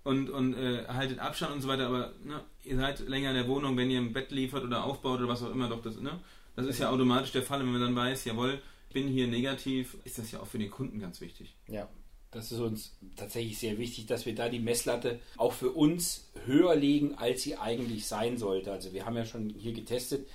und, 0.05 0.31
und 0.31 0.55
äh, 0.55 0.87
haltet 0.87 1.19
Abstand 1.19 1.55
und 1.55 1.61
so 1.61 1.69
weiter, 1.69 1.87
aber 1.89 2.13
ne, 2.25 2.41
ihr 2.65 2.77
seid 2.77 3.01
länger 3.09 3.31
in 3.31 3.37
der 3.37 3.49
Wohnung, 3.49 3.77
wenn 3.77 3.91
ihr 3.91 4.01
ein 4.01 4.13
Bett 4.13 4.31
liefert 4.31 4.65
oder 4.65 4.85
aufbaut 4.85 5.19
oder 5.19 5.29
was 5.29 5.43
auch 5.43 5.51
immer, 5.51 5.69
doch 5.69 5.83
das, 5.83 6.01
ne? 6.01 6.21
Das 6.55 6.67
ist 6.67 6.79
ja 6.81 6.91
automatisch 6.91 7.33
der 7.33 7.43
Fall, 7.43 7.61
wenn 7.61 7.71
man 7.71 7.81
dann 7.81 7.95
weiß, 7.95 8.25
jawohl, 8.25 8.61
bin 8.91 9.09
hier 9.09 9.27
negativ, 9.27 9.97
ist 10.05 10.19
das 10.19 10.31
ja 10.31 10.41
auch 10.41 10.47
für 10.47 10.59
den 10.59 10.71
Kunden 10.71 10.99
ganz 10.99 11.21
wichtig. 11.21 11.55
Ja, 11.67 11.89
das 12.31 12.53
ist 12.53 12.61
uns 12.61 12.97
tatsächlich 13.17 13.59
sehr 13.59 13.79
wichtig, 13.79 14.07
dass 14.07 14.27
wir 14.27 14.35
da 14.35 14.49
die 14.49 14.59
Messlatte 14.59 15.21
auch 15.37 15.53
für 15.53 15.71
uns 15.71 16.31
höher 16.45 16.75
legen, 16.77 17.15
als 17.15 17.43
sie 17.43 17.57
eigentlich 17.57 18.07
sein 18.07 18.37
sollte. 18.37 18.73
Also 18.73 18.93
wir 18.93 19.07
haben 19.07 19.17
ja 19.17 19.25
schon 19.25 19.51
hier 19.51 19.73
getestet, 19.73 20.29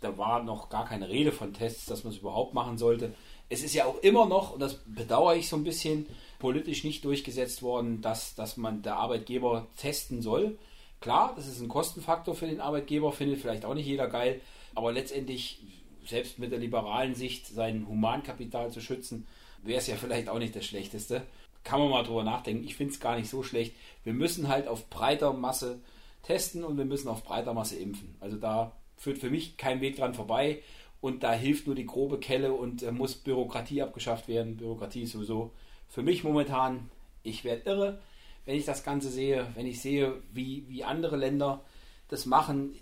da 0.00 0.18
war 0.18 0.42
noch 0.42 0.68
gar 0.68 0.86
keine 0.86 1.08
Rede 1.08 1.32
von 1.32 1.54
Tests, 1.54 1.86
dass 1.86 2.04
man 2.04 2.12
es 2.12 2.18
überhaupt 2.18 2.54
machen 2.54 2.78
sollte. 2.78 3.14
Es 3.48 3.62
ist 3.62 3.74
ja 3.74 3.86
auch 3.86 4.02
immer 4.02 4.26
noch, 4.26 4.52
und 4.54 4.60
das 4.60 4.80
bedauere 4.86 5.36
ich 5.36 5.48
so 5.48 5.56
ein 5.56 5.64
bisschen, 5.64 6.06
politisch 6.38 6.84
nicht 6.84 7.04
durchgesetzt 7.04 7.62
worden, 7.62 8.02
dass, 8.02 8.34
dass 8.34 8.56
man 8.56 8.82
der 8.82 8.96
Arbeitgeber 8.96 9.68
testen 9.76 10.20
soll. 10.20 10.58
Klar, 11.00 11.32
das 11.36 11.46
ist 11.46 11.60
ein 11.60 11.68
Kostenfaktor 11.68 12.34
für 12.34 12.46
den 12.46 12.60
Arbeitgeber, 12.60 13.12
findet 13.12 13.40
vielleicht 13.40 13.64
auch 13.64 13.74
nicht 13.74 13.86
jeder 13.86 14.08
geil, 14.08 14.40
aber 14.74 14.92
letztendlich, 14.92 15.60
selbst 16.06 16.38
mit 16.38 16.52
der 16.52 16.58
liberalen 16.58 17.14
Sicht, 17.14 17.46
sein 17.46 17.86
Humankapital 17.88 18.70
zu 18.70 18.80
schützen, 18.80 19.26
wäre 19.62 19.78
es 19.78 19.86
ja 19.86 19.96
vielleicht 19.96 20.28
auch 20.28 20.38
nicht 20.38 20.56
das 20.56 20.64
Schlechteste. 20.64 21.22
Kann 21.64 21.80
man 21.80 21.90
mal 21.90 22.04
drüber 22.04 22.24
nachdenken. 22.24 22.64
Ich 22.64 22.76
finde 22.76 22.92
es 22.92 23.00
gar 23.00 23.16
nicht 23.16 23.28
so 23.28 23.42
schlecht. 23.42 23.74
Wir 24.04 24.12
müssen 24.12 24.48
halt 24.48 24.68
auf 24.68 24.88
breiter 24.88 25.32
Masse 25.32 25.80
testen 26.22 26.64
und 26.64 26.76
wir 26.76 26.84
müssen 26.84 27.08
auf 27.08 27.24
breiter 27.24 27.54
Masse 27.54 27.76
impfen. 27.76 28.14
Also 28.20 28.36
da 28.36 28.72
führt 28.96 29.18
für 29.18 29.30
mich 29.30 29.56
kein 29.56 29.80
Weg 29.80 29.96
dran 29.96 30.14
vorbei 30.14 30.62
und 31.00 31.22
da 31.22 31.32
hilft 31.32 31.66
nur 31.66 31.76
die 31.76 31.86
grobe 31.86 32.18
Kelle 32.18 32.52
und 32.52 32.82
äh, 32.82 32.92
muss 32.92 33.14
Bürokratie 33.14 33.82
abgeschafft 33.82 34.28
werden. 34.28 34.56
Bürokratie 34.56 35.02
ist 35.02 35.12
sowieso 35.12 35.52
für 35.88 36.02
mich 36.02 36.24
momentan, 36.24 36.90
ich 37.22 37.44
werde 37.44 37.62
irre, 37.62 37.98
wenn 38.44 38.56
ich 38.56 38.64
das 38.64 38.84
Ganze 38.84 39.10
sehe, 39.10 39.46
wenn 39.54 39.66
ich 39.66 39.80
sehe, 39.80 40.14
wie, 40.32 40.64
wie 40.68 40.84
andere 40.84 41.16
Länder 41.16 41.64
das 42.08 42.26
machen 42.26 42.74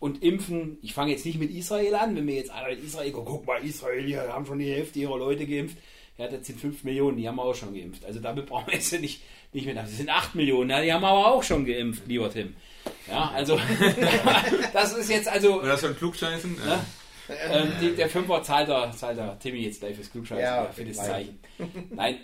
und 0.00 0.22
impfen. 0.22 0.78
Ich 0.82 0.94
fange 0.94 1.12
jetzt 1.12 1.26
nicht 1.26 1.38
mit 1.38 1.50
Israel 1.50 1.94
an, 1.94 2.14
wenn 2.16 2.24
mir 2.24 2.36
jetzt 2.36 2.50
einer 2.50 2.68
in 2.68 2.84
Israel 2.84 3.10
guckt, 3.10 3.28
guck 3.28 3.46
mal, 3.46 3.64
Israel, 3.64 4.04
die 4.04 4.16
haben 4.16 4.46
schon 4.46 4.58
die 4.58 4.70
Hälfte 4.70 4.98
ihrer 5.00 5.18
Leute 5.18 5.46
geimpft. 5.46 5.76
Ja, 6.16 6.26
das 6.26 6.46
sind 6.46 6.60
5 6.60 6.82
Millionen, 6.84 7.16
die 7.16 7.28
haben 7.28 7.36
wir 7.36 7.44
auch 7.44 7.54
schon 7.54 7.74
geimpft. 7.74 8.04
Also 8.04 8.18
damit 8.20 8.46
brauchen 8.46 8.66
wir 8.66 8.74
jetzt 8.74 8.92
nicht, 9.00 9.22
nicht 9.52 9.66
mehr. 9.66 9.74
Das 9.74 9.96
sind 9.96 10.08
8 10.08 10.34
Millionen, 10.34 10.70
ja, 10.70 10.82
die 10.82 10.92
haben 10.92 11.02
wir 11.02 11.08
aber 11.08 11.32
auch 11.32 11.42
schon 11.42 11.64
geimpft, 11.64 12.02
lieber 12.06 12.30
Tim. 12.30 12.54
Ja, 13.08 13.30
also 13.34 13.58
das 14.72 14.94
ist 14.94 15.10
jetzt 15.10 15.28
also. 15.28 15.60
Oder 15.60 15.76
so 15.76 15.88
ein 15.88 15.96
Klugscheißen? 15.96 16.56
Ne? 16.56 16.80
Ähm, 17.50 17.72
die, 17.80 17.94
der 17.94 18.08
Fünfer 18.08 18.42
zahlt 18.42 18.68
der, 18.68 18.90
zahlt 18.92 19.18
der 19.18 19.38
Timmy 19.38 19.58
jetzt 19.58 19.80
gleich 19.80 19.94
fürs 19.94 20.10
Klugscheißen 20.10 20.42
Ja, 20.42 20.64
für 20.72 20.84
das 20.84 20.96
nein. 20.96 21.06
Zeichen. 21.06 21.38
Nein, 21.90 22.16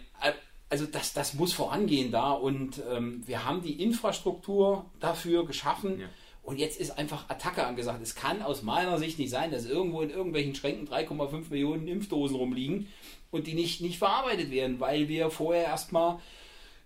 also 0.70 0.86
das, 0.86 1.12
das 1.12 1.34
muss 1.34 1.52
vorangehen 1.52 2.10
da 2.10 2.32
und 2.32 2.82
ähm, 2.90 3.22
wir 3.26 3.44
haben 3.44 3.62
die 3.62 3.82
Infrastruktur 3.82 4.86
dafür 4.98 5.46
geschaffen 5.46 6.00
Ja. 6.00 6.06
Und 6.44 6.58
jetzt 6.58 6.78
ist 6.78 6.98
einfach 6.98 7.28
Attacke 7.28 7.66
angesagt. 7.66 8.00
Es 8.02 8.14
kann 8.14 8.42
aus 8.42 8.62
meiner 8.62 8.98
Sicht 8.98 9.18
nicht 9.18 9.30
sein, 9.30 9.50
dass 9.50 9.64
irgendwo 9.66 10.02
in 10.02 10.10
irgendwelchen 10.10 10.54
Schränken 10.54 10.86
3,5 10.86 11.50
Millionen 11.50 11.88
Impfdosen 11.88 12.36
rumliegen 12.36 12.86
und 13.30 13.46
die 13.46 13.54
nicht, 13.54 13.80
nicht 13.80 13.98
verarbeitet 13.98 14.50
werden, 14.50 14.78
weil 14.78 15.08
wir 15.08 15.30
vorher 15.30 15.64
erstmal 15.64 16.18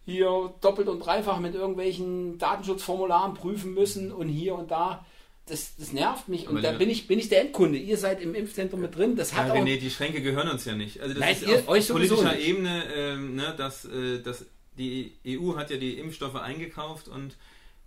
hier 0.06 0.54
doppelt 0.62 0.88
und 0.88 1.00
dreifach 1.00 1.38
mit 1.40 1.54
irgendwelchen 1.54 2.38
Datenschutzformularen 2.38 3.34
prüfen 3.34 3.74
müssen 3.74 4.10
und 4.12 4.28
hier 4.28 4.54
und 4.54 4.70
da. 4.70 5.04
Das, 5.46 5.76
das 5.76 5.92
nervt 5.92 6.28
mich 6.28 6.46
und 6.46 6.58
Aber 6.58 6.60
da 6.62 6.72
bin 6.72 6.90
ich, 6.90 7.06
bin 7.06 7.18
ich 7.18 7.30
der 7.30 7.40
Endkunde. 7.40 7.78
Ihr 7.78 7.96
seid 7.96 8.20
im 8.20 8.34
Impfzentrum 8.34 8.80
mit 8.82 8.94
drin. 8.94 9.16
Das 9.16 9.30
Ja, 9.32 9.38
hat 9.38 9.50
auch, 9.50 9.56
René, 9.56 9.78
die 9.78 9.88
Schränke 9.90 10.20
gehören 10.20 10.48
uns 10.50 10.66
ja 10.66 10.74
nicht. 10.74 11.00
Also 11.00 11.14
das 11.14 11.20
Nein, 11.20 11.32
ist 11.34 11.46
ihr- 11.46 11.58
auf 11.60 11.68
euch 11.68 11.88
politischer 11.88 12.32
nicht. 12.34 12.46
Ebene, 12.48 12.84
ähm, 12.94 13.34
ne, 13.34 13.54
dass, 13.56 13.86
äh, 13.86 14.20
dass 14.22 14.44
die 14.76 15.14
EU 15.26 15.56
hat 15.56 15.70
ja 15.70 15.78
die 15.78 15.94
Impfstoffe 15.98 16.34
eingekauft 16.36 17.08
und 17.08 17.36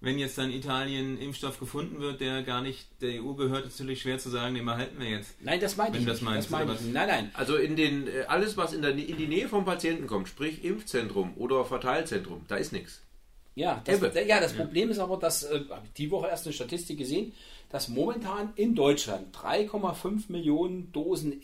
wenn 0.01 0.17
jetzt 0.17 0.37
dann 0.37 0.51
Italien 0.51 1.19
Impfstoff 1.19 1.59
gefunden 1.59 1.99
wird, 1.99 2.21
der 2.21 2.41
gar 2.41 2.61
nicht 2.61 2.87
der 3.01 3.23
EU 3.23 3.33
gehört, 3.33 3.67
ist 3.67 3.79
natürlich 3.79 4.01
schwer 4.01 4.17
zu 4.17 4.29
sagen, 4.29 4.55
den 4.55 4.65
behalten 4.65 4.99
wir 4.99 5.09
jetzt. 5.09 5.35
Nein, 5.41 5.59
das 5.59 5.77
meine 5.77 5.95
ich 5.95 6.03
du 6.03 6.09
das 6.09 6.21
nicht. 6.21 6.29
meinst, 6.29 6.51
das 6.51 6.59
meine 6.59 6.73
ich. 6.73 6.81
Nein, 6.81 7.07
nein. 7.07 7.31
Also 7.35 7.55
in 7.55 7.75
den 7.75 8.07
äh, 8.07 8.23
alles, 8.27 8.57
was 8.57 8.73
in, 8.73 8.81
der, 8.81 8.91
in 8.91 9.17
die 9.17 9.27
Nähe 9.27 9.47
vom 9.47 9.63
Patienten 9.63 10.07
kommt, 10.07 10.27
sprich 10.27 10.63
Impfzentrum 10.63 11.33
oder 11.37 11.63
Verteilzentrum, 11.65 12.43
da 12.47 12.55
ist 12.55 12.73
nichts. 12.73 13.01
Ja, 13.53 13.81
das, 13.85 13.99
ja, 14.27 14.39
das 14.39 14.53
Problem 14.53 14.89
ist 14.89 14.99
aber, 14.99 15.17
dass 15.17 15.43
äh, 15.43 15.61
hab 15.69 15.85
ich 15.85 15.93
die 15.93 16.09
Woche 16.09 16.27
erst 16.27 16.47
eine 16.47 16.53
Statistik 16.53 16.97
gesehen, 16.97 17.33
dass 17.69 17.87
momentan 17.87 18.53
in 18.55 18.73
Deutschland 18.73 19.35
3,5 19.35 20.31
Millionen 20.31 20.91
Dosen 20.91 21.39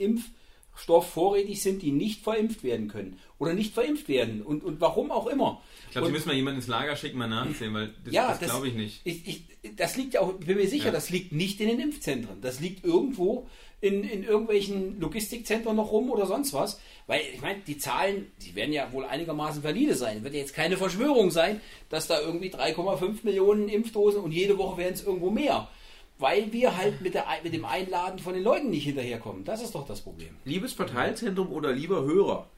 Impfstoff 0.77 1.09
vorrätig 1.09 1.61
sind, 1.63 1.81
die 1.81 1.91
nicht 1.91 2.21
verimpft 2.23 2.63
werden 2.63 2.87
können 2.87 3.17
oder 3.39 3.53
nicht 3.53 3.73
verimpft 3.73 4.07
werden 4.07 4.43
und, 4.43 4.63
und 4.63 4.79
warum 4.79 5.11
auch 5.11 5.25
immer. 5.25 5.61
Ich 5.87 5.93
glaube, 5.93 6.07
Sie 6.07 6.13
müssen 6.13 6.27
mal 6.27 6.35
jemanden 6.35 6.59
ins 6.59 6.67
Lager 6.67 6.95
schicken, 6.95 7.17
mal 7.17 7.27
nachzählen, 7.27 7.73
weil 7.73 7.93
das, 8.05 8.13
ja, 8.13 8.37
das 8.39 8.49
glaube 8.51 8.67
ich 8.67 8.75
nicht. 8.75 9.01
Ich, 9.03 9.27
ich, 9.27 9.75
das 9.75 9.97
liegt 9.97 10.13
ja 10.13 10.21
auch, 10.21 10.33
bin 10.33 10.55
mir 10.55 10.67
sicher, 10.67 10.87
Ja. 10.87 10.91
das 10.91 11.09
liegt 11.09 11.31
nicht 11.31 11.59
in 11.61 11.69
den 11.69 11.79
Impfzentren. 11.79 12.41
Das 12.41 12.59
liegt 12.59 12.85
irgendwo 12.85 13.47
in, 13.81 14.03
in 14.03 14.23
irgendwelchen 14.23 14.99
Logistikzentren 14.99 15.75
noch 15.75 15.91
rum 15.91 16.11
oder 16.11 16.27
sonst 16.27 16.53
was. 16.53 16.79
Weil, 17.07 17.21
ich 17.33 17.41
meine, 17.41 17.59
die 17.65 17.79
Zahlen, 17.79 18.31
die 18.45 18.53
werden 18.53 18.73
ja 18.73 18.91
wohl 18.93 19.05
einigermaßen 19.05 19.63
valide 19.63 19.95
sein. 19.95 20.23
Wird 20.23 20.35
ja 20.35 20.41
jetzt 20.41 20.53
keine 20.53 20.77
Verschwörung 20.77 21.31
sein, 21.31 21.59
dass 21.89 22.05
da 22.07 22.21
irgendwie 22.21 22.49
3,5 22.49 23.19
Millionen 23.23 23.67
Impfdosen 23.67 24.21
und 24.21 24.31
jede 24.31 24.57
Woche 24.59 24.77
werden 24.77 24.93
es 24.93 25.03
irgendwo 25.03 25.31
mehr. 25.31 25.69
Weil 26.19 26.51
wir 26.51 26.75
halt 26.75 27.01
mit, 27.01 27.13
der, 27.13 27.25
mit 27.43 27.53
dem 27.53 27.65
Einladen 27.65 28.17
von 28.19 28.33
den 28.33 28.43
Leuten 28.43 28.69
nicht 28.71 28.85
hinterherkommen. 28.85 29.43
Das 29.45 29.61
ist 29.61 29.75
doch 29.75 29.85
das 29.87 30.01
Problem. 30.01 30.35
Liebes 30.45 30.73
Verteilzentrum 30.73 31.51
oder 31.51 31.71
lieber 31.71 32.03
Hörer, 32.03 32.49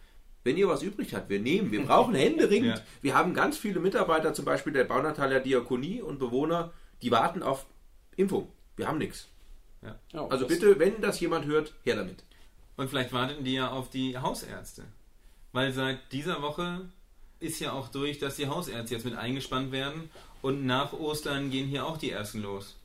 wenn 0.45 0.55
ihr 0.55 0.69
was 0.69 0.81
übrig 0.81 1.13
habt, 1.13 1.29
wir 1.29 1.39
nehmen. 1.39 1.71
Wir 1.71 1.83
brauchen 1.85 2.15
händeringend. 2.15 2.77
Ja. 2.77 2.83
Wir 3.01 3.13
haben 3.15 3.33
ganz 3.33 3.57
viele 3.57 3.79
Mitarbeiter, 3.81 4.33
zum 4.33 4.45
Beispiel 4.45 4.71
der 4.71 4.85
Baunataler 4.85 5.41
Diakonie 5.41 6.01
und 6.01 6.19
Bewohner, 6.19 6.71
die 7.01 7.11
warten 7.11 7.43
auf 7.43 7.65
Impfung. 8.15 8.47
Wir 8.77 8.87
haben 8.87 8.97
nichts. 8.97 9.27
Ja, 9.81 9.97
Also 10.29 10.45
das- 10.45 10.47
bitte, 10.47 10.79
wenn 10.79 11.01
das 11.01 11.19
jemand 11.19 11.45
hört, 11.45 11.73
her 11.83 11.95
damit. 11.97 12.23
Und 12.77 12.89
vielleicht 12.89 13.11
warten 13.11 13.43
die 13.43 13.53
ja 13.55 13.69
auf 13.71 13.89
die 13.89 14.17
Hausärzte. 14.17 14.83
Weil 15.51 15.73
seit 15.73 15.99
dieser 16.13 16.41
Woche 16.41 16.87
ist 17.41 17.59
ja 17.59 17.73
auch 17.73 17.89
durch, 17.89 18.19
dass 18.19 18.37
die 18.37 18.47
Hausärzte 18.47 18.93
jetzt 18.95 19.03
mit 19.05 19.15
eingespannt 19.15 19.71
werden 19.73 20.09
und 20.41 20.65
nach 20.65 20.93
Ostern 20.93 21.49
gehen 21.51 21.67
hier 21.67 21.85
auch 21.85 21.97
die 21.97 22.11
ersten 22.11 22.41
los. 22.41 22.77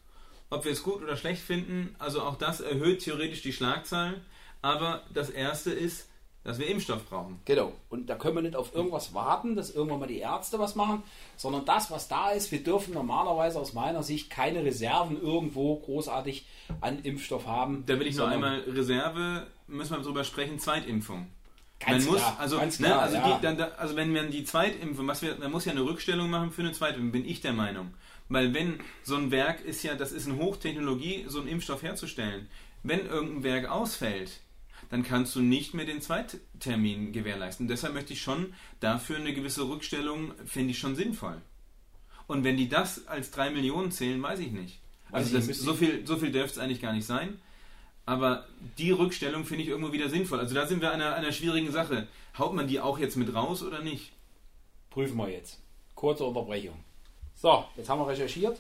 Ob 0.55 0.65
wir 0.65 0.73
es 0.73 0.83
gut 0.83 1.03
oder 1.03 1.17
schlecht 1.17 1.43
finden, 1.43 1.95
also 1.99 2.23
auch 2.23 2.37
das 2.37 2.61
erhöht 2.61 3.01
theoretisch 3.03 3.43
die 3.43 3.53
Schlagzeilen. 3.53 4.21
Aber 4.63 5.03
das 5.13 5.29
Erste 5.29 5.73
ist, 5.73 6.09
dass 6.45 6.59
wir 6.59 6.69
Impfstoff 6.69 7.05
brauchen. 7.09 7.41
Genau. 7.45 7.73
Und 7.89 8.09
da 8.09 8.15
können 8.15 8.37
wir 8.37 8.43
nicht 8.43 8.55
auf 8.55 8.75
irgendwas 8.75 9.15
warten, 9.15 9.57
dass 9.57 9.75
irgendwann 9.75 10.01
mal 10.01 10.07
die 10.07 10.19
Ärzte 10.19 10.59
was 10.59 10.75
machen, 10.75 11.03
sondern 11.37 11.65
das, 11.65 11.91
was 11.91 12.07
da 12.07 12.31
ist, 12.31 12.53
wir 12.53 12.63
dürfen 12.63 12.95
normalerweise 12.95 13.59
aus 13.59 13.73
meiner 13.73 14.03
Sicht 14.03 14.31
keine 14.31 14.65
Reserven 14.65 15.21
irgendwo 15.21 15.77
großartig 15.77 16.47
an 16.81 17.01
Impfstoff 17.03 17.47
haben. 17.47 17.85
Da 17.87 17.99
will 17.99 18.07
ich 18.07 18.17
noch 18.17 18.29
einmal 18.29 18.61
Reserve, 18.61 19.47
müssen 19.67 19.97
wir 19.97 20.03
drüber 20.03 20.23
sprechen, 20.23 20.59
Zweitimpfung. 20.59 21.27
Ganz 21.81 22.05
man 22.05 22.13
muss, 22.15 22.23
klar, 22.23 22.37
also, 22.39 22.59
ganz 22.59 22.79
ne, 22.79 22.87
klar, 22.87 23.01
also, 23.03 23.17
ja. 23.17 23.37
die, 23.37 23.43
dann, 23.43 23.59
da- 23.59 23.73
also 23.79 23.97
wenn 23.97 24.13
man 24.13 24.31
die 24.31 24.45
Zweitimpfung, 24.45 25.07
was 25.09 25.21
wir, 25.23 25.37
man 25.37 25.51
muss 25.51 25.65
ja 25.65 25.73
eine 25.73 25.83
Rückstellung 25.85 26.31
machen 26.31 26.53
für 26.53 26.63
eine 26.63 26.73
Zweitimpfung, 26.73 27.11
bin 27.11 27.27
ich 27.29 27.41
der 27.41 27.53
Meinung. 27.53 27.93
Weil 28.29 28.55
wenn 28.55 28.81
so 29.03 29.17
ein 29.17 29.31
Werk 29.31 29.65
ist 29.65 29.83
ja, 29.83 29.95
das 29.95 30.13
ist 30.13 30.27
eine 30.27 30.39
Hochtechnologie, 30.39 31.25
so 31.29 31.41
einen 31.41 31.49
Impfstoff 31.49 31.83
herzustellen. 31.83 32.49
Wenn 32.83 33.07
irgendein 33.07 33.43
Werk 33.43 33.71
ausfällt, 33.71 34.41
dann 34.91 35.03
kannst 35.03 35.35
du 35.35 35.41
nicht 35.41 35.75
mehr 35.75 35.87
den 35.87 36.01
Zweittermin 36.01 37.13
gewährleisten. 37.13 37.69
Deshalb 37.69 37.95
möchte 37.95 38.13
ich 38.13 38.23
schon 38.23 38.55
dafür 38.81 39.17
eine 39.17 39.35
gewisse 39.35 39.69
Rückstellung, 39.69 40.33
finde 40.47 40.73
ich 40.73 40.79
schon 40.79 40.97
sinnvoll. 40.97 41.41
Und 42.27 42.45
wenn 42.45 42.57
die 42.57 42.69
das 42.69 43.07
als 43.07 43.31
drei 43.31 43.51
Millionen 43.51 43.91
zählen, 43.91 44.23
weiß 44.23 44.39
ich 44.41 44.53
nicht. 44.53 44.81
Also 45.13 45.37
das, 45.37 45.47
so 45.47 45.75
viel, 45.75 46.07
so 46.07 46.17
viel 46.17 46.33
dürfte 46.33 46.59
es 46.59 46.59
eigentlich 46.59 46.81
gar 46.81 46.93
nicht 46.93 47.07
sein. 47.07 47.39
Aber 48.07 48.47
die 48.79 48.91
Rückstellung 48.91 49.45
finde 49.45 49.63
ich 49.63 49.71
irgendwo 49.71 49.93
wieder 49.93 50.09
sinnvoll. 50.09 50.41
Also 50.41 50.55
da 50.55 50.67
sind 50.67 50.83
wir 50.83 50.93
an 50.93 51.01
einer, 51.01 51.15
einer 51.15 51.33
schwierigen 51.33 51.71
Sache. 51.73 52.09
Haut 52.37 52.55
man 52.55 52.67
die 52.67 52.81
auch 52.81 52.99
jetzt 52.99 53.17
mit 53.17 53.33
raus 53.35 53.63
oder 53.63 53.81
nicht? 53.81 54.13
Prüfen 54.91 55.17
wir 55.17 55.31
jetzt. 55.31 55.61
Kurze 55.95 56.25
Unterbrechung. 56.25 56.85
So, 57.37 57.65
jetzt 57.77 57.89
haben 57.89 58.01
wir 58.01 58.09
recherchiert, 58.09 58.59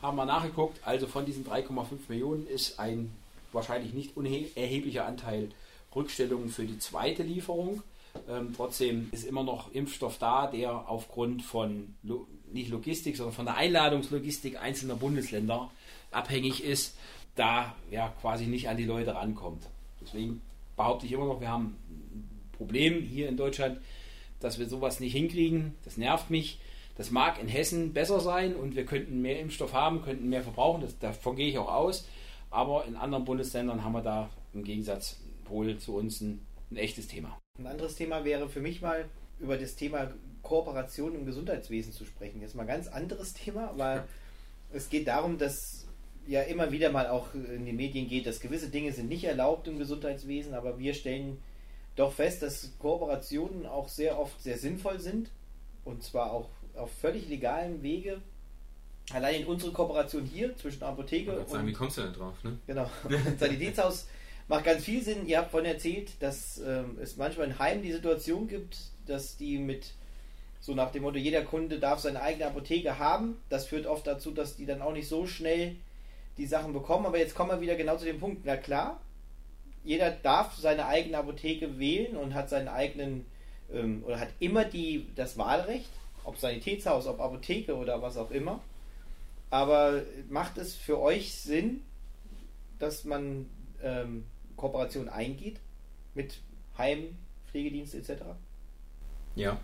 haben 0.00 0.16
wir 0.16 0.24
nachgeguckt. 0.24 0.78
Also 0.84 1.06
von 1.06 1.26
diesen 1.26 1.44
3,5 1.44 1.86
Millionen 2.08 2.46
ist 2.46 2.78
ein 2.78 3.12
wahrscheinlich 3.52 3.92
nicht 3.92 4.16
unerheblicher 4.16 5.06
Anteil 5.06 5.50
Rückstellungen 5.94 6.48
für 6.48 6.64
die 6.64 6.78
zweite 6.78 7.22
Lieferung. 7.22 7.82
Ähm, 8.28 8.52
trotzdem 8.56 9.08
ist 9.12 9.24
immer 9.24 9.42
noch 9.42 9.72
Impfstoff 9.72 10.18
da, 10.18 10.46
der 10.46 10.88
aufgrund 10.88 11.42
von 11.42 11.94
Lo 12.02 12.26
nicht 12.52 12.70
Logistik, 12.70 13.16
sondern 13.16 13.34
von 13.34 13.46
der 13.46 13.56
Einladungslogistik 13.56 14.60
einzelner 14.60 14.96
Bundesländer 14.96 15.70
abhängig 16.10 16.62
ist, 16.62 16.94
da 17.34 17.74
ja 17.90 18.12
quasi 18.20 18.46
nicht 18.46 18.68
an 18.68 18.76
die 18.76 18.84
Leute 18.84 19.14
rankommt. 19.14 19.62
Deswegen 20.02 20.42
behaupte 20.76 21.06
ich 21.06 21.12
immer 21.12 21.24
noch, 21.24 21.40
wir 21.40 21.48
haben 21.48 21.76
ein 21.88 22.28
Problem 22.58 23.02
hier 23.02 23.30
in 23.30 23.38
Deutschland, 23.38 23.80
dass 24.40 24.58
wir 24.58 24.68
sowas 24.68 25.00
nicht 25.00 25.12
hinkriegen. 25.12 25.74
Das 25.84 25.96
nervt 25.96 26.28
mich. 26.28 26.58
Das 26.96 27.10
mag 27.10 27.40
in 27.40 27.48
Hessen 27.48 27.92
besser 27.92 28.20
sein 28.20 28.54
und 28.54 28.76
wir 28.76 28.84
könnten 28.84 29.22
mehr 29.22 29.40
Impfstoff 29.40 29.72
haben, 29.72 30.02
könnten 30.02 30.28
mehr 30.28 30.42
verbrauchen. 30.42 30.82
Das, 30.82 30.98
davon 30.98 31.36
gehe 31.36 31.48
ich 31.48 31.58
auch 31.58 31.72
aus. 31.72 32.06
Aber 32.50 32.84
in 32.84 32.96
anderen 32.96 33.24
Bundesländern 33.24 33.82
haben 33.82 33.92
wir 33.92 34.02
da 34.02 34.28
im 34.52 34.62
Gegensatz 34.62 35.18
wohl 35.46 35.78
zu 35.78 35.96
uns 35.96 36.20
ein, 36.20 36.46
ein 36.70 36.76
echtes 36.76 37.08
Thema. 37.08 37.38
Ein 37.58 37.66
anderes 37.66 37.96
Thema 37.96 38.24
wäre 38.24 38.48
für 38.48 38.60
mich 38.60 38.82
mal 38.82 39.06
über 39.40 39.56
das 39.56 39.74
Thema 39.74 40.12
Kooperation 40.42 41.14
im 41.14 41.24
Gesundheitswesen 41.24 41.92
zu 41.92 42.04
sprechen. 42.04 42.40
Jetzt 42.40 42.54
mal 42.54 42.62
ein 42.62 42.68
ganz 42.68 42.88
anderes 42.88 43.32
Thema, 43.32 43.68
aber 43.68 44.06
es 44.72 44.90
geht 44.90 45.08
darum, 45.08 45.38
dass 45.38 45.86
ja 46.26 46.42
immer 46.42 46.70
wieder 46.70 46.92
mal 46.92 47.08
auch 47.08 47.34
in 47.34 47.64
die 47.64 47.72
Medien 47.72 48.08
geht, 48.08 48.26
dass 48.26 48.40
gewisse 48.40 48.68
Dinge 48.68 48.92
sind 48.92 49.08
nicht 49.08 49.24
erlaubt 49.24 49.66
im 49.66 49.78
Gesundheitswesen, 49.78 50.54
aber 50.54 50.78
wir 50.78 50.94
stellen 50.94 51.38
doch 51.96 52.12
fest, 52.12 52.42
dass 52.42 52.72
Kooperationen 52.78 53.66
auch 53.66 53.88
sehr 53.88 54.18
oft 54.18 54.40
sehr 54.40 54.56
sinnvoll 54.56 55.00
sind 55.00 55.30
und 55.84 56.02
zwar 56.02 56.32
auch 56.32 56.48
auf 56.76 56.90
völlig 57.00 57.28
legalem 57.28 57.82
Wege. 57.82 58.20
Allein 59.12 59.42
in 59.42 59.46
unsere 59.46 59.72
Kooperation 59.72 60.24
hier 60.24 60.56
zwischen 60.56 60.82
Apotheke 60.84 61.32
wollte 61.32 61.50
sagen, 61.50 61.62
und 61.62 61.68
wie 61.68 61.72
kommst 61.72 61.98
du 61.98 62.02
da 62.02 62.08
drauf? 62.08 62.34
Ne? 62.44 62.58
Genau. 62.66 62.88
Sanitätshaus 63.38 64.06
macht 64.48 64.64
ganz 64.64 64.84
viel 64.84 65.02
Sinn. 65.02 65.26
Ihr 65.26 65.38
habt 65.38 65.50
vorhin 65.50 65.70
erzählt, 65.70 66.10
dass 66.20 66.58
ähm, 66.58 66.98
es 67.02 67.16
manchmal 67.16 67.48
in 67.48 67.58
Heimen 67.58 67.82
die 67.82 67.92
Situation 67.92 68.48
gibt, 68.48 68.78
dass 69.06 69.36
die 69.36 69.58
mit 69.58 69.92
so 70.60 70.74
nach 70.74 70.92
dem 70.92 71.02
Motto, 71.02 71.18
jeder 71.18 71.42
Kunde 71.42 71.80
darf 71.80 71.98
seine 71.98 72.22
eigene 72.22 72.46
Apotheke 72.46 72.98
haben. 72.98 73.36
Das 73.48 73.66
führt 73.66 73.86
oft 73.86 74.06
dazu, 74.06 74.30
dass 74.30 74.54
die 74.54 74.64
dann 74.64 74.80
auch 74.80 74.92
nicht 74.92 75.08
so 75.08 75.26
schnell 75.26 75.74
die 76.38 76.46
Sachen 76.46 76.72
bekommen. 76.72 77.04
Aber 77.04 77.18
jetzt 77.18 77.34
kommen 77.34 77.50
wir 77.50 77.60
wieder 77.60 77.74
genau 77.74 77.96
zu 77.96 78.04
dem 78.04 78.20
Punkt. 78.20 78.42
Na 78.44 78.56
klar, 78.56 79.00
jeder 79.82 80.12
darf 80.12 80.56
seine 80.56 80.86
eigene 80.86 81.18
Apotheke 81.18 81.80
wählen 81.80 82.16
und 82.16 82.34
hat 82.34 82.48
seinen 82.48 82.68
eigenen 82.68 83.26
ähm, 83.72 84.04
oder 84.06 84.20
hat 84.20 84.28
immer 84.38 84.64
die, 84.64 85.08
das 85.16 85.36
Wahlrecht, 85.36 85.90
ob 86.24 86.38
Sanitätshaus, 86.38 87.06
ob 87.06 87.20
Apotheke 87.20 87.74
oder 87.76 88.00
was 88.02 88.16
auch 88.16 88.30
immer. 88.30 88.60
Aber 89.50 90.02
macht 90.30 90.56
es 90.58 90.74
für 90.74 90.98
euch 91.00 91.34
Sinn, 91.34 91.82
dass 92.78 93.04
man 93.04 93.46
ähm, 93.82 94.24
Kooperation 94.56 95.08
eingeht 95.08 95.60
mit 96.14 96.40
Heim, 96.78 97.16
Pflegedienst 97.50 97.94
etc.? 97.94 98.22
Ja. 99.34 99.58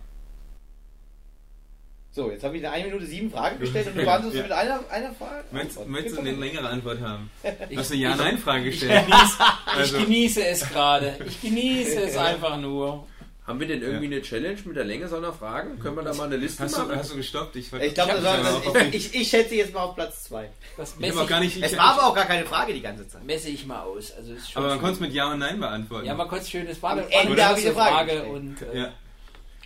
So, 2.11 2.31
jetzt 2.31 2.43
habe 2.43 2.57
ich 2.57 2.65
eine 2.65 2.73
1 2.75 2.85
Minute 2.87 3.05
7 3.05 3.29
Frage 3.31 3.57
gestellt 3.59 3.87
und 3.87 3.97
du 3.97 4.03
beantwortest 4.03 4.37
Ja. 4.37 4.43
mit 4.43 4.51
einer, 4.51 4.79
einer 4.89 5.13
Frage. 5.13 5.43
Möchtest, 5.51 5.77
Antwort. 5.77 5.89
möchtest 5.89 6.15
du 6.17 6.21
eine 6.21 6.31
längere 6.31 6.67
Antwort 6.69 6.99
haben? 7.01 7.29
Ich, 7.43 7.69
Du 7.75 7.77
hast 7.77 7.91
eine 7.91 8.01
Ja-Nein-Frage 8.01 8.67
ich, 8.69 8.79
gestellt. 8.79 9.05
genieße, 9.07 9.37
Also- 9.65 9.97
ich 9.97 10.03
genieße 10.03 10.45
es 10.47 10.69
gerade. 10.69 11.17
Ich 11.27 11.41
genieße 11.41 12.01
es 12.01 12.17
einfach 12.17 12.57
nur. 12.57 13.05
Haben 13.49 13.59
wir 13.59 13.67
denn 13.67 13.81
irgendwie 13.81 14.05
eine 14.05 14.21
Challenge 14.21 14.59
mit 14.63 14.75
der 14.75 14.83
Länge 14.83 15.07
so 15.07 15.15
einer 15.15 15.33
Fragen? 15.33 15.79
Können 15.79 15.95
wir 15.95 16.03
da 16.03 16.13
mal 16.13 16.25
eine 16.25 16.37
Liste 16.37 16.63
Hast 16.63 16.77
du, 16.77 16.81
machen? 16.81 16.95
hast 16.95 17.11
du 17.11 17.15
gestoppt? 17.15 17.55
Ich, 17.55 17.73
Ich 17.73 17.93
glaube, 17.95 18.13
Ich 18.15 18.23
war, 18.23 18.81
ich, 18.85 18.93
ich, 18.93 19.15
ich 19.21 19.27
schätze 19.27 19.55
jetzt 19.55 19.73
mal 19.73 19.81
auf 19.81 19.95
Platz 19.95 20.25
2. 20.25 20.47
Das 20.77 20.93
ich 20.93 20.99
messe 20.99 21.15
habe 21.15 21.23
auch 21.25 21.27
gar 21.27 21.41
ich, 21.41 21.55
nicht. 21.55 21.65
Ich, 21.65 21.71
Es 21.71 21.75
war 21.75 21.93
aber 21.93 22.07
auch 22.09 22.13
gar 22.13 22.25
keine 22.25 22.45
Frage 22.45 22.75
die 22.75 22.81
ganze 22.81 23.07
Zeit. 23.07 23.23
messe 23.25 23.49
ich 23.49 23.65
mal 23.65 23.81
aus. 23.81 24.11
Also 24.11 24.33
ist 24.33 24.51
schon 24.51 24.61
aber 24.61 24.73
man 24.73 24.79
konnte 24.79 24.93
es 24.93 24.99
mit 24.99 25.13
Ja 25.13 25.31
und 25.31 25.39
Nein 25.39 25.59
beantworten. 25.59 26.05
Ja, 26.05 26.13
man 26.13 26.27
konnte 26.27 26.43
es 26.43 26.51
schön. 26.51 26.67
Es 26.67 26.83
war 26.83 26.91
eine, 26.91 27.03
Frage 27.03 27.71
Frage. 27.73 28.23
Und, 28.25 28.61
äh, 28.61 28.81
ja. 28.81 28.93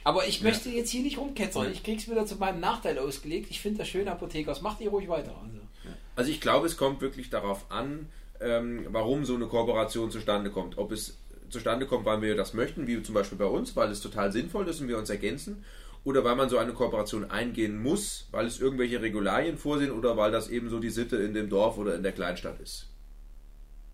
Aber 0.05 0.27
ich 0.27 0.41
möchte 0.41 0.69
jetzt 0.69 0.89
hier 0.89 1.03
nicht 1.03 1.17
rumketzern. 1.17 1.65
Ja. 1.65 1.71
Ich 1.71 1.83
krieg's 1.83 2.09
wieder 2.09 2.25
zu 2.25 2.37
meinem 2.37 2.61
Nachteil 2.61 2.97
ausgelegt. 2.99 3.47
Ich 3.49 3.59
finde 3.59 3.79
das 3.79 3.89
schön, 3.89 4.07
Apothekers. 4.07 4.61
Macht 4.61 4.79
ihr 4.79 4.91
ruhig 4.91 5.09
weiter. 5.09 5.35
Also. 5.43 5.57
Also 6.15 6.31
ich 6.31 6.39
glaube, 6.39 6.67
es 6.67 6.77
kommt 6.77 7.01
wirklich 7.01 7.29
darauf 7.29 7.65
an, 7.69 8.07
ähm, 8.39 8.85
warum 8.89 9.25
so 9.25 9.35
eine 9.35 9.47
Kooperation 9.47 10.09
zustande 10.09 10.51
kommt. 10.51 10.77
Ob 10.77 10.93
es 10.93 11.17
zustande 11.53 11.85
kommt, 11.85 12.05
weil 12.05 12.21
wir 12.21 12.35
das 12.35 12.53
möchten, 12.53 12.87
wie 12.87 13.01
zum 13.01 13.15
Beispiel 13.15 13.37
bei 13.37 13.45
uns, 13.45 13.75
weil 13.75 13.89
es 13.89 14.01
total 14.01 14.31
sinnvoll 14.31 14.67
ist 14.67 14.81
und 14.81 14.89
wir 14.89 14.97
uns 14.97 15.09
ergänzen, 15.09 15.63
oder 16.03 16.23
weil 16.25 16.35
man 16.35 16.49
so 16.49 16.57
eine 16.57 16.73
Kooperation 16.73 17.31
eingehen 17.31 17.81
muss, 17.81 18.27
weil 18.31 18.45
es 18.45 18.59
irgendwelche 18.59 19.01
Regularien 19.01 19.57
vorsehen 19.57 19.91
oder 19.91 20.17
weil 20.17 20.31
das 20.31 20.49
eben 20.49 20.69
so 20.69 20.79
die 20.79 20.89
Sitte 20.89 21.15
in 21.17 21.33
dem 21.33 21.49
Dorf 21.49 21.77
oder 21.77 21.95
in 21.95 22.03
der 22.03 22.11
Kleinstadt 22.11 22.59
ist. 22.59 22.89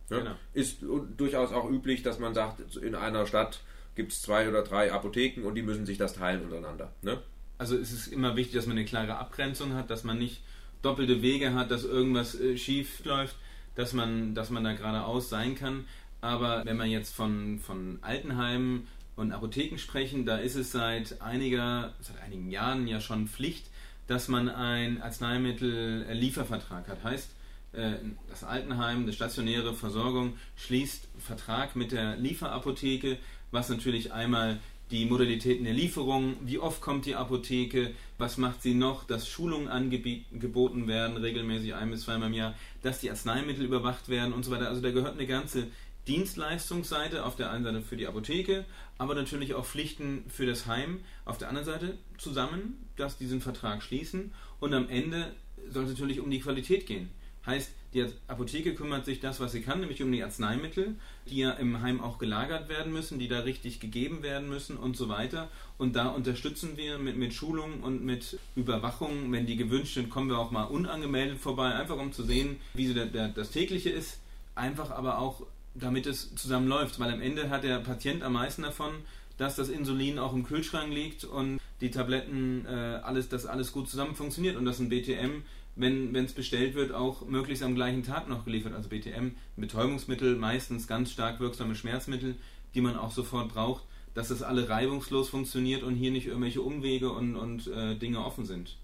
Ja? 0.09 0.17
Genau. 0.17 0.31
Ist 0.53 0.77
durchaus 1.17 1.51
auch 1.51 1.69
üblich, 1.69 2.01
dass 2.01 2.17
man 2.17 2.33
sagt, 2.33 2.77
in 2.77 2.95
einer 2.95 3.27
Stadt 3.27 3.61
gibt 3.95 4.11
es 4.11 4.21
zwei 4.21 4.49
oder 4.49 4.63
drei 4.63 4.91
Apotheken 4.91 5.45
und 5.45 5.55
die 5.55 5.61
müssen 5.61 5.85
sich 5.85 5.97
das 5.97 6.13
teilen 6.13 6.43
untereinander. 6.43 6.93
Ne? 7.01 7.21
Also 7.57 7.77
es 7.77 7.91
ist 7.91 8.07
immer 8.07 8.35
wichtig, 8.35 8.55
dass 8.55 8.65
man 8.65 8.77
eine 8.77 8.85
klare 8.85 9.17
Abgrenzung 9.17 9.73
hat, 9.73 9.89
dass 9.89 10.03
man 10.03 10.17
nicht 10.17 10.41
doppelte 10.81 11.21
Wege 11.21 11.53
hat, 11.53 11.69
dass 11.71 11.83
irgendwas 11.83 12.39
äh, 12.39 12.57
schief 12.57 13.03
läuft, 13.05 13.35
dass 13.75 13.93
man, 13.93 14.33
dass 14.33 14.49
man 14.49 14.63
da 14.63 14.73
geradeaus 14.73 15.29
sein 15.29 15.55
kann. 15.55 15.85
Aber 16.21 16.65
wenn 16.65 16.77
man 16.77 16.89
jetzt 16.89 17.13
von, 17.15 17.59
von 17.59 17.99
Altenheimen 18.01 18.88
und 19.15 19.31
Apotheken 19.31 19.77
sprechen, 19.77 20.25
da 20.25 20.38
ist 20.38 20.55
es 20.55 20.71
seit 20.71 21.21
einiger, 21.21 21.93
seit 22.01 22.21
einigen 22.21 22.49
Jahren 22.49 22.88
ja 22.88 22.99
schon 22.99 23.27
Pflicht, 23.27 23.67
dass 24.07 24.27
man 24.27 24.49
einen 24.49 25.01
Arzneimittel-Liefervertrag 25.01 26.88
hat. 26.88 27.03
Heißt, 27.03 27.29
äh, 27.73 27.93
das 28.29 28.43
Altenheim, 28.43 29.05
die 29.05 29.13
stationäre 29.13 29.73
Versorgung 29.73 30.33
schließt 30.55 31.07
Vertrag 31.19 31.75
mit 31.75 31.91
der 31.91 32.17
Lieferapotheke, 32.17 33.17
was 33.51 33.69
natürlich 33.69 34.11
einmal 34.11 34.59
die 34.91 35.05
Modalitäten 35.05 35.65
der 35.65 35.73
Lieferung, 35.73 36.35
wie 36.41 36.57
oft 36.57 36.81
kommt 36.81 37.05
die 37.05 37.15
Apotheke, 37.15 37.93
was 38.17 38.38
macht 38.38 38.63
sie 38.63 38.73
noch, 38.73 39.03
dass 39.03 39.29
Schulungen 39.29 39.67
angeboten 39.67 40.88
werden, 40.88 41.17
regelmäßig 41.17 41.75
ein 41.75 41.91
bis 41.91 42.01
zweimal 42.01 42.29
im 42.29 42.33
Jahr, 42.33 42.55
dass 42.81 42.99
die 42.99 43.11
Arzneimittel 43.11 43.63
überwacht 43.63 44.09
werden 44.09 44.33
und 44.33 44.43
so 44.43 44.51
weiter. 44.51 44.67
Also 44.67 44.81
da 44.81 44.89
gehört 44.89 45.13
eine 45.13 45.27
ganze 45.27 45.67
Dienstleistungsseite 46.08 47.25
auf 47.25 47.36
der 47.36 47.51
einen 47.51 47.63
Seite 47.63 47.82
für 47.82 47.98
die 47.98 48.08
Apotheke, 48.08 48.65
aber 48.98 49.15
natürlich 49.15 49.53
auch 49.53 49.65
Pflichten 49.65 50.24
für 50.27 50.46
das 50.46 50.65
Heim 50.65 51.01
auf 51.25 51.38
der 51.38 51.50
anderen 51.50 51.65
Seite 51.65 51.98
zusammen, 52.18 52.88
dass 52.96 53.18
diesen 53.18 53.41
Vertrag 53.41 53.84
schließen 53.84 54.34
und 54.60 54.74
am 54.74 54.89
Ende 54.89 55.34
soll 55.70 55.84
es 55.84 55.91
natürlich 55.91 56.20
um 56.20 56.32
die 56.32 56.39
Qualität 56.39 56.86
gehen. 56.86 57.10
Heißt, 57.46 57.72
die 57.94 58.06
Apotheke 58.27 58.75
kümmert 58.75 59.06
sich 59.06 59.20
das, 59.20 59.39
was 59.39 59.51
sie 59.51 59.62
kann, 59.62 59.79
nämlich 59.79 60.03
um 60.03 60.12
die 60.12 60.24
Arzneimittel, 60.24 60.96
die 61.27 61.38
ja 61.38 61.51
im 61.51 61.82
Heim 61.82 62.01
auch 62.01 62.20
gelagert 62.20 62.70
werden 62.70 62.94
müssen, 62.94 63.18
die 63.18 63.27
da 63.27 63.39
richtig 63.39 63.79
gegeben 63.79 64.22
werden 64.22 64.48
müssen 64.48 64.77
und 64.77 64.96
so 64.96 65.10
weiter. 65.10 65.50
Und 65.79 65.96
da 65.96 66.10
unterstützen 66.10 66.77
wir 66.77 67.00
mit, 67.00 67.18
mit 67.18 67.34
Schulungen 67.34 67.82
und 67.82 68.03
mit 68.03 68.38
Überwachung. 68.56 69.32
Wenn 69.32 69.48
die 69.48 69.56
gewünscht 69.56 69.96
sind, 69.96 70.12
kommen 70.12 70.29
wir 70.29 70.38
auch 70.38 70.51
mal 70.51 70.65
unangemeldet 70.65 71.39
vorbei, 71.39 71.74
einfach 71.74 71.98
um 71.98 72.13
zu 72.13 72.24
sehen, 72.24 72.58
wie 72.75 72.86
so 72.86 72.94
der, 72.94 73.08
der, 73.08 73.29
das 73.29 73.50
tägliche 73.50 73.89
ist. 73.89 74.20
Einfach 74.53 74.91
aber 74.91 75.18
auch, 75.18 75.41
damit 75.75 76.05
es 76.05 76.35
zusammen 76.35 76.67
läuft, 76.67 76.99
weil 76.99 77.11
am 77.11 77.21
Ende 77.21 77.49
hat 77.49 77.63
der 77.63 77.79
Patient 77.79 78.23
am 78.23 78.33
meisten 78.33 78.63
davon, 78.63 78.93
dass 79.38 79.55
das 79.55 79.69
Insulin 79.69 80.19
auch 80.19 80.33
im 80.33 80.43
Kühlschrank 80.43 80.93
liegt 80.93 81.23
und 81.23 81.59
die 81.81 81.91
Tabletten, 81.91 82.65
äh, 82.65 82.69
alles, 82.69 83.29
dass 83.29 83.45
alles 83.45 83.71
gut 83.71 83.89
zusammen 83.89 84.15
funktioniert 84.15 84.57
und 84.57 84.65
dass 84.65 84.79
ein 84.79 84.89
BTM 84.89 85.43
wenn 85.79 86.13
es 86.15 86.33
bestellt 86.33 86.75
wird, 86.75 86.91
auch 86.91 87.25
möglichst 87.25 87.63
am 87.63 87.73
gleichen 87.73 88.03
Tag 88.03 88.27
noch 88.27 88.43
geliefert. 88.43 88.73
Also 88.73 88.89
BTM, 88.89 89.31
Betäubungsmittel, 89.55 90.35
meistens 90.35 90.88
ganz 90.88 91.11
stark 91.11 91.39
wirksame 91.39 91.73
Schmerzmittel, 91.75 92.35
die 92.75 92.81
man 92.81 92.97
auch 92.97 93.11
sofort 93.11 93.53
braucht, 93.53 93.83
dass 94.13 94.27
das 94.27 94.43
alle 94.43 94.67
reibungslos 94.67 95.29
funktioniert 95.29 95.83
und 95.83 95.95
hier 95.95 96.11
nicht 96.11 96.27
irgendwelche 96.27 96.61
Umwege 96.61 97.11
und, 97.11 97.35
und 97.35 97.67
äh, 97.67 97.95
Dinge 97.95 98.23
offen 98.25 98.45
sind. 98.45 98.77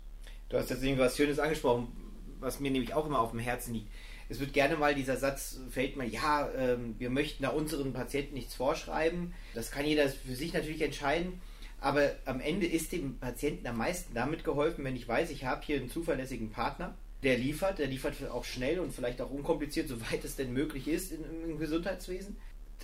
Du 0.47 0.57
hast 0.57 0.69
jetzt 0.69 0.83
irgendwas 0.83 1.17
Schönes 1.17 1.37
angesprochen, 1.37 1.87
was 2.39 2.61
mir 2.61 2.71
nämlich 2.71 2.93
auch 2.93 3.05
immer 3.05 3.19
auf 3.19 3.31
dem 3.31 3.39
Herzen 3.39 3.73
liegt. 3.73 3.89
Es 4.27 4.39
wird 4.39 4.53
gerne 4.53 4.75
mal 4.75 4.95
dieser 4.95 5.17
Satz, 5.17 5.59
fällt 5.69 5.97
mal, 5.97 6.07
ja, 6.07 6.49
ähm, 6.57 6.95
wir 6.97 7.09
möchten 7.09 7.43
da 7.43 7.49
unseren 7.49 7.93
Patienten 7.93 8.33
nichts 8.33 8.55
vorschreiben. 8.55 9.33
Das 9.53 9.71
kann 9.71 9.85
jeder 9.85 10.09
für 10.09 10.35
sich 10.35 10.53
natürlich 10.53 10.81
entscheiden. 10.81 11.41
Aber 11.79 12.11
am 12.25 12.39
Ende 12.39 12.65
ist 12.65 12.91
dem 12.91 13.19
Patienten 13.19 13.67
am 13.67 13.77
meisten 13.77 14.13
damit 14.15 14.43
geholfen, 14.43 14.83
wenn 14.83 14.95
ich 14.95 15.07
weiß, 15.07 15.29
ich 15.29 15.45
habe 15.45 15.63
hier 15.63 15.77
einen 15.77 15.89
zuverlässigen 15.89 16.49
Partner, 16.49 16.95
der 17.21 17.37
liefert, 17.37 17.79
der 17.79 17.87
liefert 17.87 18.15
auch 18.31 18.45
schnell 18.45 18.79
und 18.79 18.93
vielleicht 18.93 19.21
auch 19.21 19.29
unkompliziert, 19.29 19.87
soweit 19.89 20.23
es 20.23 20.35
denn 20.35 20.53
möglich 20.53 20.87
ist 20.87 21.11
in, 21.11 21.23
im 21.47 21.59
Gesundheitswesen. 21.59 22.37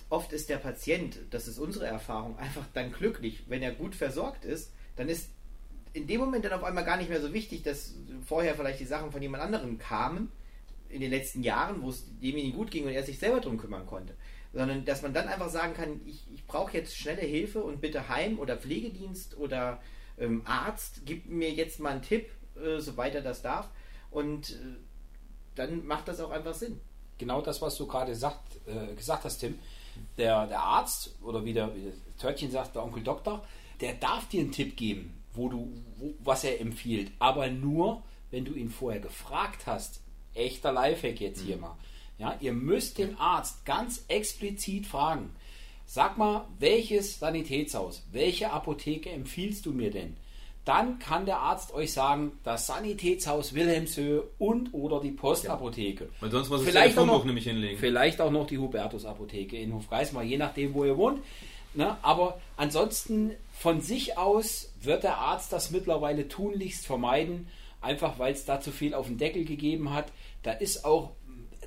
Oft 0.08 0.32
ist 0.32 0.48
der 0.48 0.58
Patient, 0.58 1.18
das 1.30 1.48
ist 1.48 1.58
unsere 1.58 1.86
Erfahrung, 1.86 2.38
einfach 2.38 2.64
dann 2.74 2.92
glücklich, 2.92 3.44
wenn 3.48 3.62
er 3.62 3.72
gut 3.72 3.94
versorgt 3.94 4.44
ist, 4.44 4.70
dann 4.96 5.08
ist 5.08 5.28
in 5.94 6.06
dem 6.06 6.20
Moment 6.20 6.44
dann 6.44 6.52
auf 6.52 6.64
einmal 6.64 6.84
gar 6.84 6.96
nicht 6.96 7.10
mehr 7.10 7.20
so 7.20 7.32
wichtig, 7.34 7.62
dass 7.62 7.94
vorher 8.26 8.54
vielleicht 8.54 8.80
die 8.80 8.86
Sachen 8.86 9.12
von 9.12 9.20
jemand 9.20 9.42
anderem 9.42 9.78
kamen, 9.78 10.30
in 10.92 11.00
den 11.00 11.10
letzten 11.10 11.42
Jahren, 11.42 11.82
wo 11.82 11.90
es 11.90 12.06
demjenigen 12.20 12.56
gut 12.56 12.70
ging 12.70 12.84
und 12.84 12.92
er 12.92 13.02
sich 13.02 13.18
selber 13.18 13.40
darum 13.40 13.58
kümmern 13.58 13.86
konnte 13.86 14.14
sondern 14.52 14.84
dass 14.84 15.02
man 15.02 15.14
dann 15.14 15.28
einfach 15.28 15.48
sagen 15.48 15.74
kann, 15.74 16.00
ich, 16.04 16.26
ich 16.32 16.46
brauche 16.46 16.76
jetzt 16.76 16.96
schnelle 16.96 17.22
Hilfe 17.22 17.62
und 17.62 17.80
bitte 17.80 18.08
Heim 18.08 18.38
oder 18.38 18.56
Pflegedienst 18.56 19.36
oder 19.38 19.80
ähm, 20.18 20.42
Arzt, 20.44 21.02
gib 21.06 21.26
mir 21.26 21.50
jetzt 21.50 21.80
mal 21.80 21.92
einen 21.92 22.02
Tipp, 22.02 22.30
äh, 22.56 22.78
soweit 22.78 23.14
er 23.14 23.22
das 23.22 23.42
darf. 23.42 23.70
Und 24.10 24.50
äh, 24.50 24.76
dann 25.54 25.86
macht 25.86 26.08
das 26.08 26.20
auch 26.20 26.30
einfach 26.30 26.54
Sinn. 26.54 26.80
Genau 27.18 27.40
das, 27.40 27.62
was 27.62 27.76
du 27.76 27.86
gerade 27.86 28.12
äh, 28.12 28.94
gesagt 28.94 29.24
hast, 29.24 29.38
Tim. 29.38 29.58
Der, 30.16 30.46
der 30.46 30.60
Arzt 30.60 31.14
oder 31.22 31.44
wie 31.44 31.52
der, 31.52 31.74
wie 31.74 31.84
das 31.84 31.94
Törtchen 32.18 32.50
sagt, 32.50 32.74
der 32.74 32.82
Onkel 32.82 33.02
Doktor, 33.02 33.44
der 33.80 33.94
darf 33.94 34.28
dir 34.28 34.40
einen 34.40 34.52
Tipp 34.52 34.76
geben, 34.76 35.22
wo 35.34 35.48
du, 35.48 35.70
wo, 35.96 36.14
was 36.20 36.44
er 36.44 36.60
empfiehlt. 36.60 37.10
Aber 37.18 37.48
nur, 37.48 38.02
wenn 38.30 38.44
du 38.44 38.54
ihn 38.54 38.70
vorher 38.70 39.00
gefragt 39.00 39.66
hast. 39.66 40.02
Echter 40.34 40.72
Lifehack 40.72 41.20
jetzt 41.20 41.40
hier 41.40 41.56
mhm. 41.56 41.62
mal. 41.62 41.76
Ja, 42.18 42.36
ihr 42.40 42.52
müsst 42.52 42.98
den 42.98 43.18
Arzt 43.18 43.64
ganz 43.64 44.04
explizit 44.08 44.86
fragen. 44.86 45.30
Sag 45.86 46.18
mal, 46.18 46.46
welches 46.58 47.18
Sanitätshaus, 47.18 48.02
welche 48.12 48.50
Apotheke 48.50 49.10
empfiehlst 49.10 49.66
du 49.66 49.72
mir 49.72 49.90
denn? 49.90 50.16
Dann 50.64 51.00
kann 51.00 51.26
der 51.26 51.38
Arzt 51.38 51.74
euch 51.74 51.92
sagen, 51.92 52.32
das 52.44 52.68
Sanitätshaus 52.68 53.52
Wilhelmshöhe 53.52 54.22
und 54.38 54.72
oder 54.72 55.00
die 55.00 55.10
Postapotheke. 55.10 56.08
Weil 56.20 56.30
sonst 56.30 56.50
muss 56.50 56.62
vielleicht 56.62 56.96
auch 56.96 57.06
noch, 57.06 57.24
nämlich 57.24 57.44
hinlegen. 57.44 57.78
Vielleicht 57.78 58.20
auch 58.20 58.30
noch 58.30 58.46
die 58.46 58.58
Hubertus 58.58 59.04
Apotheke 59.04 59.56
in 59.56 59.74
Hofgeismar, 59.74 60.22
je 60.22 60.36
nachdem, 60.36 60.72
wo 60.74 60.84
ihr 60.84 60.96
wohnt. 60.96 61.20
Ne? 61.74 61.96
Aber 62.02 62.40
ansonsten 62.56 63.32
von 63.58 63.80
sich 63.80 64.16
aus 64.16 64.72
wird 64.80 65.02
der 65.02 65.18
Arzt 65.18 65.52
das 65.52 65.72
mittlerweile 65.72 66.28
tunlichst 66.28 66.86
vermeiden, 66.86 67.48
einfach 67.82 68.18
weil 68.18 68.32
es 68.32 68.44
da 68.44 68.60
zu 68.60 68.70
viel 68.70 68.94
auf 68.94 69.06
den 69.06 69.18
Deckel 69.18 69.44
gegeben 69.44 69.92
hat. 69.92 70.12
Da 70.42 70.52
ist 70.52 70.84
auch 70.84 71.12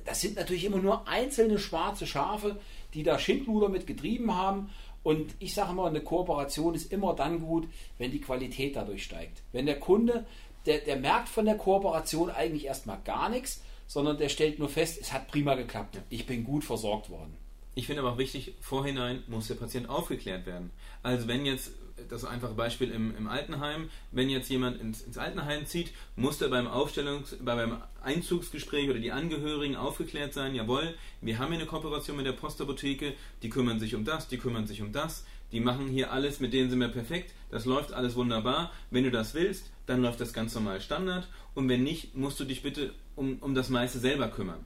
das 0.06 0.20
sind 0.20 0.36
natürlich 0.36 0.64
immer 0.64 0.78
nur 0.78 1.06
einzelne 1.08 1.58
schwarze 1.58 2.06
Schafe, 2.06 2.56
die 2.94 3.02
da 3.02 3.18
Schindluder 3.18 3.68
mit 3.68 3.86
getrieben 3.86 4.34
haben. 4.34 4.70
Und 5.02 5.34
ich 5.38 5.54
sage 5.54 5.72
immer, 5.72 5.86
eine 5.86 6.00
Kooperation 6.00 6.74
ist 6.74 6.92
immer 6.92 7.14
dann 7.14 7.40
gut, 7.40 7.68
wenn 7.98 8.10
die 8.10 8.20
Qualität 8.20 8.76
dadurch 8.76 9.04
steigt. 9.04 9.42
Wenn 9.52 9.66
der 9.66 9.78
Kunde, 9.78 10.26
der, 10.64 10.78
der 10.78 10.96
merkt 10.96 11.28
von 11.28 11.44
der 11.44 11.56
Kooperation 11.56 12.30
eigentlich 12.30 12.64
erstmal 12.64 12.98
gar 13.04 13.28
nichts, 13.28 13.62
sondern 13.86 14.18
der 14.18 14.28
stellt 14.28 14.58
nur 14.58 14.68
fest, 14.68 14.98
es 15.00 15.12
hat 15.12 15.28
prima 15.28 15.54
geklappt. 15.54 16.00
Ich 16.08 16.26
bin 16.26 16.44
gut 16.44 16.64
versorgt 16.64 17.10
worden. 17.10 17.36
Ich 17.74 17.86
finde 17.86 18.02
aber 18.02 18.12
auch 18.12 18.18
wichtig, 18.18 18.54
vorhinein 18.60 19.22
muss 19.28 19.48
der 19.48 19.54
Patient 19.56 19.88
aufgeklärt 19.88 20.46
werden. 20.46 20.70
Also 21.02 21.28
wenn 21.28 21.44
jetzt 21.44 21.72
das 22.08 22.24
einfache 22.24 22.54
Beispiel 22.54 22.90
im, 22.90 23.16
im 23.16 23.28
Altenheim. 23.28 23.90
Wenn 24.12 24.28
jetzt 24.28 24.50
jemand 24.50 24.80
ins, 24.80 25.02
ins 25.02 25.18
Altenheim 25.18 25.66
zieht, 25.66 25.92
muss 26.14 26.40
er 26.40 26.48
beim 26.48 26.66
Aufstellungs-, 26.66 27.36
beim 27.42 27.82
Einzugsgespräch 28.02 28.90
oder 28.90 28.98
die 28.98 29.12
Angehörigen 29.12 29.76
aufgeklärt 29.76 30.34
sein, 30.34 30.54
jawohl, 30.54 30.94
wir 31.20 31.38
haben 31.38 31.48
hier 31.48 31.60
eine 31.60 31.68
Kooperation 31.68 32.16
mit 32.16 32.26
der 32.26 32.32
Postapotheke, 32.32 33.14
die 33.42 33.50
kümmern 33.50 33.80
sich 33.80 33.94
um 33.94 34.04
das, 34.04 34.28
die 34.28 34.38
kümmern 34.38 34.66
sich 34.66 34.82
um 34.82 34.92
das, 34.92 35.24
die 35.52 35.60
machen 35.60 35.88
hier 35.88 36.12
alles, 36.12 36.40
mit 36.40 36.52
denen 36.52 36.70
sind 36.70 36.80
wir 36.80 36.88
perfekt, 36.88 37.32
das 37.50 37.64
läuft 37.64 37.92
alles 37.92 38.16
wunderbar. 38.16 38.72
Wenn 38.90 39.04
du 39.04 39.10
das 39.10 39.34
willst, 39.34 39.70
dann 39.86 40.02
läuft 40.02 40.20
das 40.20 40.32
ganz 40.32 40.54
normal 40.54 40.80
Standard 40.80 41.28
und 41.54 41.68
wenn 41.68 41.82
nicht, 41.82 42.14
musst 42.16 42.38
du 42.40 42.44
dich 42.44 42.62
bitte 42.62 42.92
um, 43.14 43.38
um 43.40 43.54
das 43.54 43.68
meiste 43.68 43.98
selber 43.98 44.28
kümmern. 44.28 44.64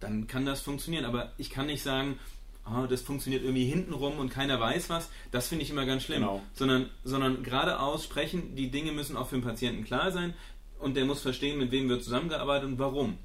Dann 0.00 0.26
kann 0.26 0.46
das 0.46 0.62
funktionieren, 0.62 1.04
aber 1.04 1.32
ich 1.38 1.50
kann 1.50 1.66
nicht 1.66 1.82
sagen, 1.82 2.18
oh, 2.66 2.86
das 2.86 3.02
funktioniert 3.02 3.42
irgendwie 3.42 3.64
hintenrum 3.64 4.18
und 4.18 4.28
keiner 4.28 4.60
weiß 4.60 4.88
was, 4.90 5.10
das 5.30 5.48
finde 5.48 5.64
ich 5.64 5.70
immer 5.70 5.86
ganz 5.86 6.04
schlimm. 6.04 6.20
Genau. 6.20 6.42
Sondern, 6.54 6.90
sondern 7.04 7.42
geradeaus 7.42 8.04
sprechen, 8.04 8.54
die 8.54 8.70
Dinge 8.70 8.92
müssen 8.92 9.16
auch 9.16 9.28
für 9.28 9.36
den 9.36 9.44
Patienten 9.44 9.84
klar 9.84 10.12
sein 10.12 10.34
und 10.78 10.96
der 10.96 11.04
muss 11.04 11.22
verstehen, 11.22 11.58
mit 11.58 11.70
wem 11.70 11.88
wird 11.88 12.04
zusammengearbeitet 12.04 12.68
und 12.68 12.78
warum. 12.78 13.18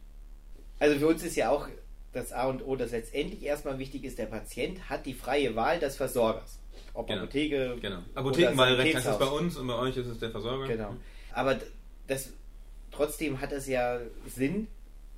Also 0.80 1.00
für 1.00 1.08
uns 1.08 1.23
ist 1.23 1.36
ja 1.36 1.50
auch 1.50 1.67
das 2.13 2.32
A 2.32 2.47
und 2.47 2.65
O, 2.65 2.76
dass 2.76 2.91
letztendlich 2.91 3.43
erstmal 3.43 3.80
wichtig 3.80 4.04
ist, 4.04 4.17
der 4.17 4.26
Patient 4.26 4.89
hat 4.89 5.06
die 5.06 5.13
freie 5.13 5.56
Wahl 5.56 5.80
des 5.80 5.95
Versorgers. 5.95 6.60
Ob 6.93 7.08
genau. 7.08 7.23
Apotheke. 7.23 7.78
Genau. 7.80 8.00
Apothekenwahlrecht 8.15 8.95
heißt 8.95 9.08
es 9.08 9.19
bei 9.19 9.26
uns 9.26 9.56
und 9.58 9.67
bei 9.67 9.76
euch 9.76 9.97
ist 9.97 10.08
es 10.08 10.19
der 10.19 10.32
Versorger. 10.32 10.67
Genau. 10.67 10.95
Aber 11.34 11.60
das 12.08 12.34
trotzdem 12.91 13.39
hat 13.39 13.52
es 13.52 13.67
ja 13.67 14.00
Sinn, 14.26 14.67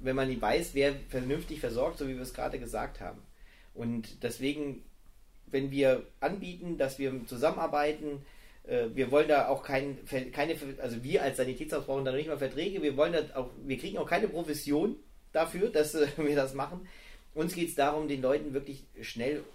wenn 0.01 0.15
man 0.15 0.41
weiß, 0.41 0.71
wer 0.73 0.93
vernünftig 1.09 1.59
versorgt, 1.59 1.99
so 1.99 2.07
wie 2.07 2.15
wir 2.15 2.21
es 2.21 2.33
gerade 2.33 2.59
gesagt 2.59 2.99
haben. 2.99 3.19
Und 3.79 4.23
deswegen, 4.23 4.83
wenn 5.47 5.71
wir 5.71 6.05
anbieten, 6.19 6.77
dass 6.77 6.99
wir 6.99 7.25
zusammenarbeiten, 7.27 8.25
äh, 8.67 8.87
wir 8.93 9.09
wollen 9.09 9.29
da 9.29 9.47
auch 9.47 9.63
kein, 9.63 9.97
keine, 10.33 10.57
also 10.81 11.01
wir 11.01 11.23
als 11.23 11.37
Sanitätshaus 11.37 11.85
brauchen 11.85 12.03
da 12.03 12.11
nicht 12.11 12.27
mal 12.27 12.37
Verträge, 12.37 12.81
wir 12.81 12.97
wollen 12.97 13.13
da 13.13 13.21
auch, 13.35 13.49
wir 13.63 13.77
kriegen 13.77 13.97
auch 13.97 14.09
keine 14.09 14.27
Profession 14.27 14.97
dafür, 15.31 15.69
dass 15.69 15.95
äh, 15.95 16.07
wir 16.17 16.35
das 16.35 16.53
machen. 16.53 16.89
Uns 17.33 17.55
geht 17.55 17.69
es 17.69 17.75
darum, 17.75 18.09
den 18.09 18.21
Leuten 18.21 18.53
wirklich 18.53 18.83
schnell 19.01 19.45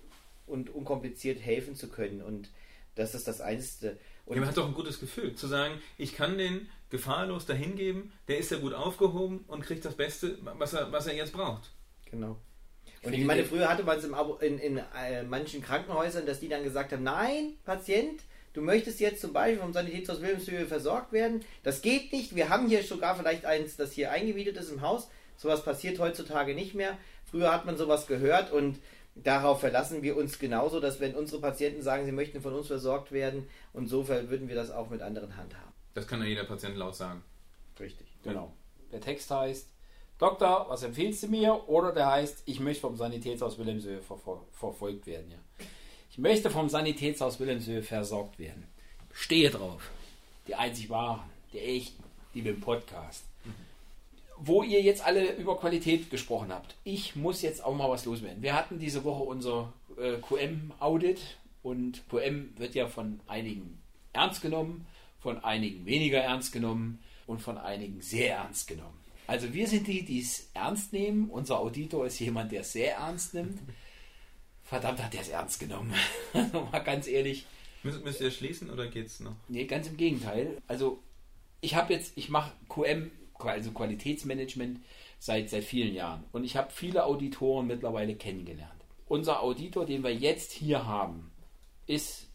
und 0.46 0.74
unkompliziert 0.74 1.38
helfen 1.42 1.76
zu 1.76 1.88
können. 1.88 2.22
Und 2.22 2.48
das 2.94 3.14
ist 3.14 3.28
das 3.28 3.42
Einzige. 3.42 3.98
Und 4.24 4.36
ja, 4.36 4.40
man 4.40 4.48
hat 4.48 4.56
doch 4.56 4.66
ein 4.66 4.72
gutes 4.72 5.00
Gefühl, 5.00 5.34
zu 5.34 5.48
sagen, 5.48 5.74
ich 5.98 6.14
kann 6.14 6.38
den 6.38 6.70
gefahrlos 6.88 7.44
dahin 7.44 7.76
geben, 7.76 8.10
der 8.28 8.38
ist 8.38 8.50
ja 8.50 8.56
gut 8.56 8.72
aufgehoben 8.72 9.44
und 9.48 9.60
kriegt 9.60 9.84
das 9.84 9.96
Beste, 9.96 10.38
was 10.40 10.72
er, 10.72 10.90
was 10.92 11.06
er 11.06 11.14
jetzt 11.14 11.34
braucht. 11.34 11.72
Genau. 12.10 12.38
Und 13.04 13.12
ich 13.12 13.24
meine, 13.24 13.44
früher 13.44 13.68
hatte 13.68 13.82
man 13.82 13.98
es 13.98 14.04
in, 14.40 14.58
in 14.58 14.78
äh, 14.78 15.22
manchen 15.24 15.62
Krankenhäusern, 15.62 16.26
dass 16.26 16.40
die 16.40 16.48
dann 16.48 16.64
gesagt 16.64 16.92
haben, 16.92 17.02
nein, 17.02 17.54
Patient, 17.64 18.22
du 18.54 18.62
möchtest 18.62 19.00
jetzt 19.00 19.20
zum 19.20 19.32
Beispiel 19.32 19.60
vom 19.60 19.72
Sanitätshaus 19.72 20.22
Wilhelmshöhe 20.22 20.66
versorgt 20.66 21.12
werden. 21.12 21.44
Das 21.62 21.82
geht 21.82 22.12
nicht. 22.12 22.34
Wir 22.34 22.48
haben 22.48 22.68
hier 22.68 22.82
sogar 22.82 23.16
vielleicht 23.16 23.44
eins, 23.44 23.76
das 23.76 23.92
hier 23.92 24.10
eingemietet 24.10 24.56
ist 24.56 24.70
im 24.70 24.80
Haus. 24.80 25.08
Sowas 25.36 25.64
passiert 25.64 25.98
heutzutage 25.98 26.54
nicht 26.54 26.74
mehr. 26.74 26.96
Früher 27.30 27.52
hat 27.52 27.66
man 27.66 27.76
sowas 27.76 28.06
gehört 28.06 28.52
und 28.52 28.78
darauf 29.14 29.60
verlassen 29.60 30.02
wir 30.02 30.16
uns 30.16 30.38
genauso, 30.38 30.80
dass 30.80 31.00
wenn 31.00 31.14
unsere 31.14 31.40
Patienten 31.40 31.82
sagen, 31.82 32.04
sie 32.06 32.12
möchten 32.12 32.40
von 32.40 32.54
uns 32.54 32.68
versorgt 32.68 33.12
werden 33.12 33.48
und 33.72 33.88
so 33.88 34.08
würden 34.08 34.48
wir 34.48 34.54
das 34.54 34.70
auch 34.70 34.90
mit 34.90 35.02
anderen 35.02 35.36
handhaben. 35.36 35.72
Das 35.94 36.06
kann 36.06 36.20
ja 36.20 36.26
jeder 36.26 36.44
Patient 36.44 36.76
laut 36.76 36.96
sagen. 36.96 37.22
Richtig. 37.78 38.06
Genau. 38.22 38.52
Der 38.92 39.00
Text 39.00 39.30
heißt, 39.30 39.68
Doktor, 40.24 40.64
was 40.70 40.82
empfiehlst 40.82 41.22
du 41.24 41.28
mir? 41.28 41.68
Oder 41.68 41.92
der 41.92 42.10
heißt, 42.10 42.44
ich 42.46 42.58
möchte 42.58 42.80
vom 42.80 42.96
Sanitätshaus 42.96 43.58
Wilhelmshöhe 43.58 44.00
verfol 44.00 44.40
verfolgt 44.52 45.06
werden. 45.06 45.30
Ja. 45.30 45.66
Ich 46.10 46.16
möchte 46.16 46.48
vom 46.48 46.70
Sanitätshaus 46.70 47.40
Wilhelmshöhe 47.40 47.82
versorgt 47.82 48.38
werden. 48.38 48.66
Stehe 49.12 49.50
drauf. 49.50 49.90
Die 50.48 50.54
einzig 50.54 50.88
wahren, 50.88 51.20
die 51.52 51.58
echten, 51.58 52.02
die 52.32 52.40
mit 52.40 52.56
dem 52.56 52.62
Podcast. 52.62 53.26
Wo 54.38 54.62
ihr 54.62 54.80
jetzt 54.80 55.04
alle 55.04 55.34
über 55.34 55.58
Qualität 55.58 56.08
gesprochen 56.08 56.50
habt. 56.54 56.74
Ich 56.84 57.16
muss 57.16 57.42
jetzt 57.42 57.62
auch 57.62 57.74
mal 57.74 57.90
was 57.90 58.06
loswerden. 58.06 58.42
Wir 58.42 58.54
hatten 58.54 58.78
diese 58.78 59.04
Woche 59.04 59.24
unser 59.24 59.74
äh, 59.98 60.16
QM-Audit 60.26 61.20
und 61.62 62.02
QM 62.08 62.54
wird 62.56 62.74
ja 62.74 62.88
von 62.88 63.20
einigen 63.26 63.78
ernst 64.14 64.40
genommen, 64.40 64.86
von 65.20 65.44
einigen 65.44 65.84
weniger 65.84 66.20
ernst 66.20 66.50
genommen 66.50 67.00
und 67.26 67.42
von 67.42 67.58
einigen 67.58 68.00
sehr 68.00 68.36
ernst 68.36 68.66
genommen. 68.68 69.03
Also 69.26 69.52
wir 69.52 69.66
sind 69.66 69.86
die, 69.86 70.04
die 70.04 70.20
es 70.20 70.50
ernst 70.54 70.92
nehmen. 70.92 71.30
Unser 71.30 71.58
Auditor 71.58 72.06
ist 72.06 72.18
jemand, 72.18 72.52
der 72.52 72.60
es 72.60 72.72
sehr 72.72 72.96
ernst 72.96 73.34
nimmt. 73.34 73.58
Verdammt 74.62 75.02
hat 75.02 75.14
er 75.14 75.20
es 75.20 75.28
ernst 75.28 75.60
genommen. 75.60 75.94
mal 76.72 76.80
ganz 76.80 77.06
ehrlich. 77.06 77.46
Müsst, 77.82 78.04
müsst 78.04 78.20
ihr 78.20 78.30
schließen 78.30 78.70
oder 78.70 78.86
geht's 78.88 79.20
noch? 79.20 79.36
Nee, 79.48 79.64
ganz 79.64 79.88
im 79.88 79.96
Gegenteil. 79.96 80.60
Also 80.66 81.02
ich 81.60 81.74
habe 81.74 81.92
jetzt, 81.92 82.16
ich 82.16 82.28
mache 82.28 82.52
QM, 82.68 83.10
also 83.38 83.72
Qualitätsmanagement, 83.72 84.80
seit, 85.18 85.50
seit 85.50 85.64
vielen 85.64 85.94
Jahren. 85.94 86.24
Und 86.32 86.44
ich 86.44 86.56
habe 86.56 86.70
viele 86.70 87.04
Auditoren 87.04 87.66
mittlerweile 87.66 88.14
kennengelernt. 88.14 88.84
Unser 89.06 89.42
Auditor, 89.42 89.86
den 89.86 90.02
wir 90.02 90.14
jetzt 90.14 90.52
hier 90.52 90.86
haben, 90.86 91.30
ist 91.86 92.28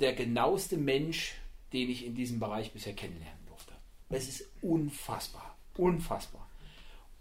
der 0.00 0.12
genaueste 0.12 0.76
Mensch, 0.76 1.34
den 1.72 1.90
ich 1.90 2.04
in 2.04 2.14
diesem 2.14 2.40
Bereich 2.40 2.72
bisher 2.72 2.94
kennenlernen 2.94 3.46
durfte. 3.46 3.72
Es 4.08 4.28
ist 4.28 4.48
unfassbar. 4.60 5.51
Unfassbar. 5.76 6.46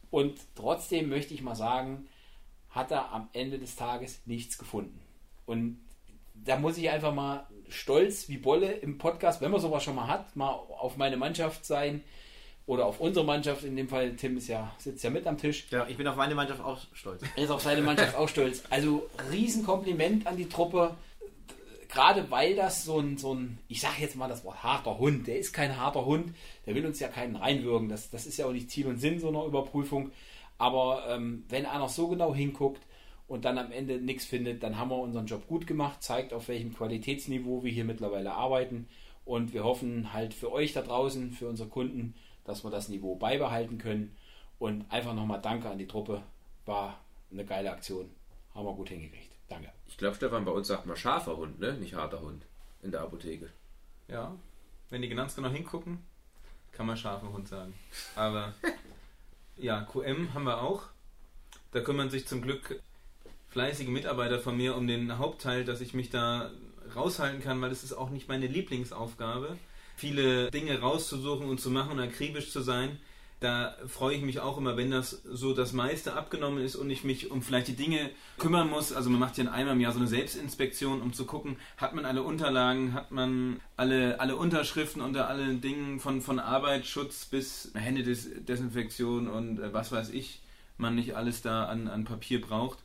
Und 0.10 0.40
trotzdem 0.56 1.10
möchte 1.10 1.34
ich 1.34 1.42
mal 1.42 1.56
sagen, 1.56 2.08
hat 2.70 2.92
er 2.92 3.12
am 3.12 3.30
Ende 3.34 3.60
des 3.60 3.76
Tages 3.76 4.22
nichts 4.26 4.58
gefunden. 4.58 5.00
Und 5.46 5.80
da 6.34 6.58
muss 6.58 6.78
ich 6.78 6.90
einfach 6.90 7.14
mal 7.14 7.48
stolz 7.70 8.30
wie 8.30 8.38
Bolle 8.38 8.72
im 8.72 8.98
Podcast, 8.98 9.42
wenn 9.42 9.52
man 9.52 9.62
sowas 9.62 9.84
schon 9.84 9.96
mal 9.96 10.08
hat, 10.08 10.36
mal 10.36 10.50
auf 10.50 10.98
meine 10.98 11.18
Mannschaft 11.18 11.66
sein 11.66 12.04
oder 12.66 12.86
auf 12.86 13.00
unsere 13.00 13.26
Mannschaft. 13.26 13.64
In 13.64 13.76
dem 13.76 13.90
Fall, 13.90 14.16
Tim 14.16 14.38
ist 14.38 14.48
ja, 14.48 14.74
sitzt 14.78 15.04
ja 15.04 15.10
mit 15.10 15.28
am 15.28 15.38
Tisch. 15.38 15.68
Ja, 15.72 15.88
ich 15.88 15.98
bin 15.98 16.08
auf 16.08 16.16
meine 16.16 16.36
Mannschaft 16.36 16.62
auch 16.62 16.80
stolz. 16.94 17.22
Er 17.36 17.44
ist 17.44 17.50
auf 17.50 17.62
seine 17.62 17.82
Mannschaft 17.82 18.16
auch 18.16 18.30
stolz. 18.30 18.64
Also 18.70 19.10
Riesenkompliment 19.32 20.28
an 20.28 20.38
die 20.38 20.48
Truppe. 20.50 20.96
Gerade 21.92 22.32
weil 22.32 22.56
das 22.56 22.86
so 22.86 23.00
ein, 23.00 23.18
so 23.18 23.36
ein, 23.36 23.60
ich 23.68 23.82
sage 23.82 23.96
jetzt 24.00 24.16
mal 24.16 24.30
das 24.30 24.46
Wort 24.46 24.64
harter 24.64 24.98
Hund, 24.98 25.28
der 25.28 25.38
ist 25.38 25.52
kein 25.52 25.78
harter 25.78 26.06
Hund, 26.06 26.34
der 26.66 26.74
will 26.74 26.86
uns 26.86 27.02
ja 27.02 27.10
keinen 27.10 27.36
reinwürgen. 27.36 27.90
Das, 27.90 28.10
das 28.10 28.26
ist 28.26 28.38
ja 28.38 28.46
auch 28.46 28.54
nicht 28.54 28.72
Ziel 28.72 28.88
und 28.88 28.98
Sinn 28.98 29.20
so 29.20 29.28
einer 29.28 29.44
Überprüfung. 29.44 30.12
Aber 30.58 31.06
ähm, 31.10 31.44
wenn 31.50 31.66
einer 31.66 31.90
so 31.90 32.08
genau 32.08 32.34
hinguckt 32.34 32.82
und 33.28 33.44
dann 33.44 33.58
am 33.58 33.74
Ende 33.74 34.00
nichts 34.00 34.26
findet, 34.26 34.64
dann 34.64 34.78
haben 34.78 34.90
wir 34.90 35.00
unseren 35.00 35.26
Job 35.26 35.48
gut 35.48 35.68
gemacht, 35.68 36.02
zeigt 36.02 36.34
auf 36.34 36.48
welchem 36.48 36.74
Qualitätsniveau 36.74 37.64
wir 37.64 37.72
hier 37.72 37.86
mittlerweile 37.86 38.34
arbeiten. 38.34 38.88
Und 39.26 39.54
wir 39.54 39.66
hoffen 39.66 40.14
halt 40.14 40.34
für 40.34 40.52
euch 40.52 40.72
da 40.72 40.82
draußen, 40.82 41.32
für 41.32 41.50
unsere 41.50 41.68
Kunden, 41.68 42.16
dass 42.46 42.64
wir 42.64 42.72
das 42.72 42.88
Niveau 42.88 43.16
beibehalten 43.16 43.78
können. 43.78 44.16
Und 44.60 44.86
einfach 44.90 45.14
nochmal 45.14 45.42
Danke 45.42 45.70
an 45.70 45.78
die 45.78 45.88
Truppe. 45.88 46.24
War 46.66 47.02
eine 47.32 47.44
geile 47.44 47.72
Aktion. 47.72 48.10
Haben 48.54 48.66
wir 48.66 48.76
gut 48.76 48.90
hingekriegt. 48.90 49.36
Danke. 49.50 49.72
Ich 49.92 49.98
glaube, 49.98 50.16
Stefan, 50.16 50.46
bei 50.46 50.52
uns 50.52 50.68
sagt 50.68 50.88
man 50.88 50.96
scharfer 50.96 51.38
Hund, 51.38 51.60
ne? 51.60 51.74
Nicht 51.74 51.94
harter 51.94 52.22
Hund 52.22 52.44
in 52.82 52.92
der 52.92 53.02
Apotheke. 53.02 53.50
Ja, 54.08 54.36
wenn 54.90 55.02
die 55.02 55.10
ganz 55.10 55.36
genau 55.36 55.50
hingucken, 55.50 56.00
kann 56.72 56.88
man 56.88 56.98
scharfer 56.98 57.32
Hund 57.32 57.48
sagen. 57.48 57.74
Aber 58.16 58.54
ja, 59.58 59.82
QM 59.82 60.34
haben 60.34 60.46
wir 60.46 60.62
auch. 60.62 60.84
Da 61.72 61.82
kümmern 61.82 62.10
sich 62.10 62.26
zum 62.26 62.42
Glück 62.42 62.82
fleißige 63.50 63.90
Mitarbeiter 63.90 64.40
von 64.40 64.58
mir 64.58 64.76
um 64.76 64.88
den 64.88 65.18
Hauptteil, 65.18 65.66
dass 65.66 65.82
ich 65.82 65.94
mich 65.94 66.10
da 66.10 66.52
raushalten 66.96 67.42
kann, 67.42 67.62
weil 67.62 67.70
das 67.70 67.84
ist 67.84 67.94
auch 67.94 68.10
nicht 68.10 68.28
meine 68.28 68.48
Lieblingsaufgabe, 68.48 69.58
viele 69.98 70.50
Dinge 70.52 70.80
rauszusuchen 70.80 71.48
und 71.48 71.60
zu 71.60 71.70
machen 71.70 71.92
und 71.92 72.00
akribisch 72.00 72.52
zu 72.52 72.62
sein. 72.62 72.98
Da 73.42 73.76
freue 73.88 74.16
ich 74.16 74.22
mich 74.22 74.40
auch 74.40 74.60
immer, 74.60 74.78
wenn 74.78 74.92
das 74.92 75.24
so 75.26 75.56
das 75.56 75.74
meiste 75.74 76.14
abgenommen 76.14 76.64
ist 76.64 76.76
und 76.76 76.92
ich 76.92 77.04
mich 77.04 77.32
um 77.32 77.42
vielleicht 77.42 77.70
die 77.70 77.76
Dinge 77.76 78.12
kümmern 78.38 78.70
muss. 78.70 78.94
Also 78.94 79.10
man 79.10 79.20
macht 79.20 79.36
ja 79.40 79.52
einmal 79.52 79.74
im 79.74 79.82
Jahr 79.82 79.94
so 79.94 79.98
eine 79.98 80.08
Selbstinspektion, 80.08 81.02
um 81.02 81.12
zu 81.12 81.26
gucken, 81.26 81.58
hat 81.76 81.96
man 81.96 82.06
alle 82.06 82.22
Unterlagen, 82.22 82.94
hat 82.94 83.10
man 83.10 83.60
alle, 83.78 84.20
alle 84.20 84.36
Unterschriften 84.36 85.02
unter 85.02 85.28
allen 85.28 85.60
Dingen 85.60 86.00
von, 86.00 86.22
von 86.22 86.38
Arbeitsschutz 86.38 87.26
bis 87.26 87.72
Händedesinfektion 87.74 89.28
und 89.28 89.60
äh, 89.60 89.74
was 89.74 89.92
weiß 89.92 90.12
ich, 90.12 90.44
man 90.78 90.94
nicht 90.94 91.16
alles 91.16 91.42
da 91.42 91.66
an, 91.66 91.88
an 91.88 92.04
Papier 92.04 92.42
braucht. 92.42 92.78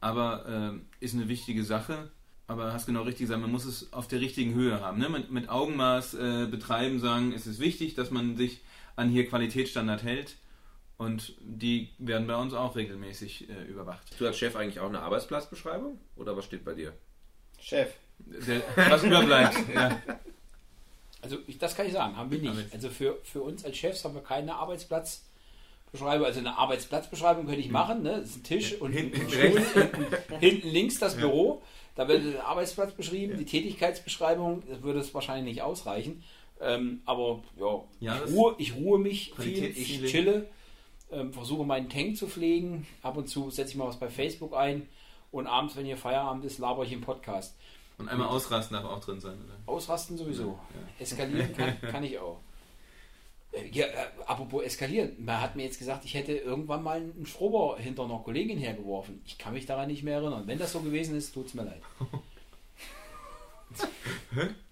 Aber 0.00 0.46
äh, 0.46 1.04
ist 1.04 1.14
eine 1.14 1.26
wichtige 1.26 1.64
Sache. 1.64 2.12
Aber 2.46 2.72
hast 2.72 2.86
genau 2.86 3.02
richtig 3.02 3.22
gesagt, 3.22 3.40
man 3.40 3.50
muss 3.50 3.64
es 3.64 3.92
auf 3.92 4.06
der 4.06 4.20
richtigen 4.20 4.54
Höhe 4.54 4.80
haben. 4.80 5.00
Ne? 5.00 5.08
Mit, 5.08 5.32
mit 5.32 5.48
Augenmaß 5.48 6.14
äh, 6.14 6.46
betreiben, 6.48 7.00
sagen, 7.00 7.32
es 7.32 7.48
ist 7.48 7.58
wichtig, 7.58 7.96
dass 7.96 8.12
man 8.12 8.36
sich 8.36 8.60
an 8.96 9.10
hier 9.10 9.28
Qualitätsstandard 9.28 10.02
hält. 10.02 10.36
Und 10.98 11.34
die 11.40 11.90
werden 11.98 12.26
bei 12.26 12.36
uns 12.36 12.54
auch 12.54 12.74
regelmäßig 12.74 13.50
äh, 13.50 13.64
überwacht. 13.64 14.02
Du 14.18 14.26
als 14.26 14.38
Chef 14.38 14.56
eigentlich 14.56 14.80
auch 14.80 14.88
eine 14.88 15.00
Arbeitsplatzbeschreibung? 15.00 15.98
Oder 16.16 16.36
was 16.36 16.46
steht 16.46 16.64
bei 16.64 16.72
dir? 16.72 16.94
Chef. 17.60 17.92
Der, 18.18 18.62
was 18.88 19.04
überbleibt. 19.04 19.56
ja. 19.74 20.00
Also 21.20 21.38
ich, 21.46 21.58
das 21.58 21.74
kann 21.76 21.86
ich 21.86 21.92
sagen, 21.92 22.16
haben 22.16 22.30
wir 22.30 22.38
nicht. 22.38 22.72
Also 22.72 22.88
für, 22.88 23.18
für 23.24 23.42
uns 23.42 23.64
als 23.64 23.76
Chefs 23.76 24.04
haben 24.04 24.14
wir 24.14 24.22
keine 24.22 24.54
Arbeitsplatzbeschreibung. 24.54 26.24
Also 26.24 26.40
eine 26.40 26.56
Arbeitsplatzbeschreibung 26.56 27.44
könnte 27.44 27.60
ich 27.60 27.70
machen. 27.70 28.02
Ne? 28.02 28.20
Das 28.20 28.30
ist 28.30 28.36
ein 28.36 28.44
Tisch 28.44 28.80
und 28.80 28.92
ein 28.92 29.10
Hinten 29.10 29.30
Stuhl. 29.30 29.60
Hinten, 29.60 30.38
hinten 30.40 30.68
links 30.68 30.98
das 30.98 31.16
Büro. 31.16 31.62
Da 31.94 32.08
wird 32.08 32.24
der 32.24 32.46
Arbeitsplatz 32.46 32.92
beschrieben. 32.92 33.36
Die 33.38 33.44
Tätigkeitsbeschreibung, 33.44 34.62
das 34.66 34.82
würde 34.82 35.00
es 35.00 35.12
wahrscheinlich 35.12 35.56
nicht 35.56 35.62
ausreichen. 35.62 36.22
Ähm, 36.60 37.02
aber 37.04 37.42
ja, 37.58 37.82
Ja, 38.00 38.20
ich, 38.24 38.32
ruhe, 38.32 38.54
ich 38.58 38.74
ruhe 38.74 38.98
mich 38.98 39.32
viel, 39.38 39.64
ich 39.64 40.04
chille, 40.06 40.46
ähm, 41.10 41.32
versuche 41.32 41.64
meinen 41.64 41.88
Tank 41.88 42.16
zu 42.16 42.28
pflegen. 42.28 42.86
Ab 43.02 43.16
und 43.16 43.28
zu 43.28 43.50
setze 43.50 43.72
ich 43.72 43.76
mal 43.76 43.88
was 43.88 43.98
bei 43.98 44.08
Facebook 44.08 44.54
ein. 44.54 44.88
Und 45.32 45.46
abends, 45.46 45.76
wenn 45.76 45.84
hier 45.84 45.96
Feierabend 45.98 46.44
ist, 46.44 46.58
laber 46.58 46.84
ich 46.84 46.92
im 46.92 47.00
Podcast. 47.02 47.56
Und 47.98 48.08
einmal 48.08 48.28
ausrasten 48.28 48.74
darf 48.76 48.84
auch 48.84 49.00
drin 49.00 49.20
sein, 49.20 49.38
oder? 49.44 49.72
Ausrasten 49.72 50.16
sowieso. 50.18 50.58
Eskalieren 50.98 51.54
kann, 51.54 51.80
kann 51.90 52.04
ich 52.04 52.18
auch. 52.18 52.40
Äh, 53.52 53.68
Ja, 53.70 53.86
äh, 53.86 54.06
apropos 54.26 54.62
eskalieren. 54.62 55.12
Man 55.24 55.40
hat 55.40 55.56
mir 55.56 55.64
jetzt 55.64 55.78
gesagt, 55.78 56.04
ich 56.04 56.14
hätte 56.14 56.32
irgendwann 56.32 56.82
mal 56.82 56.98
einen 57.00 57.26
Schrubber 57.26 57.76
hinter 57.78 58.04
einer 58.04 58.18
Kollegin 58.18 58.58
hergeworfen. 58.58 59.22
Ich 59.26 59.38
kann 59.38 59.54
mich 59.54 59.66
daran 59.66 59.88
nicht 59.88 60.02
mehr 60.02 60.16
erinnern. 60.18 60.46
Wenn 60.46 60.58
das 60.58 60.72
so 60.72 60.80
gewesen 60.80 61.16
ist, 61.16 61.32
tut 61.32 61.46
es 61.46 61.54
mir 61.54 61.64
leid. 61.64 61.82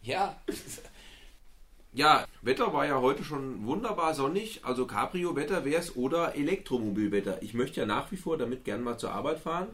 ja, 0.02 0.36
Ja, 1.94 2.26
Wetter 2.42 2.72
war 2.72 2.84
ja 2.86 3.00
heute 3.00 3.22
schon 3.22 3.64
wunderbar 3.66 4.14
sonnig. 4.14 4.64
Also 4.64 4.84
Cabrio-Wetter 4.86 5.64
wäre 5.64 5.80
es 5.80 5.94
oder 5.96 6.34
Elektromobilwetter. 6.34 7.40
Ich 7.42 7.54
möchte 7.54 7.78
ja 7.80 7.86
nach 7.86 8.10
wie 8.10 8.16
vor 8.16 8.36
damit 8.36 8.64
gern 8.64 8.82
mal 8.82 8.98
zur 8.98 9.12
Arbeit 9.12 9.38
fahren. 9.38 9.68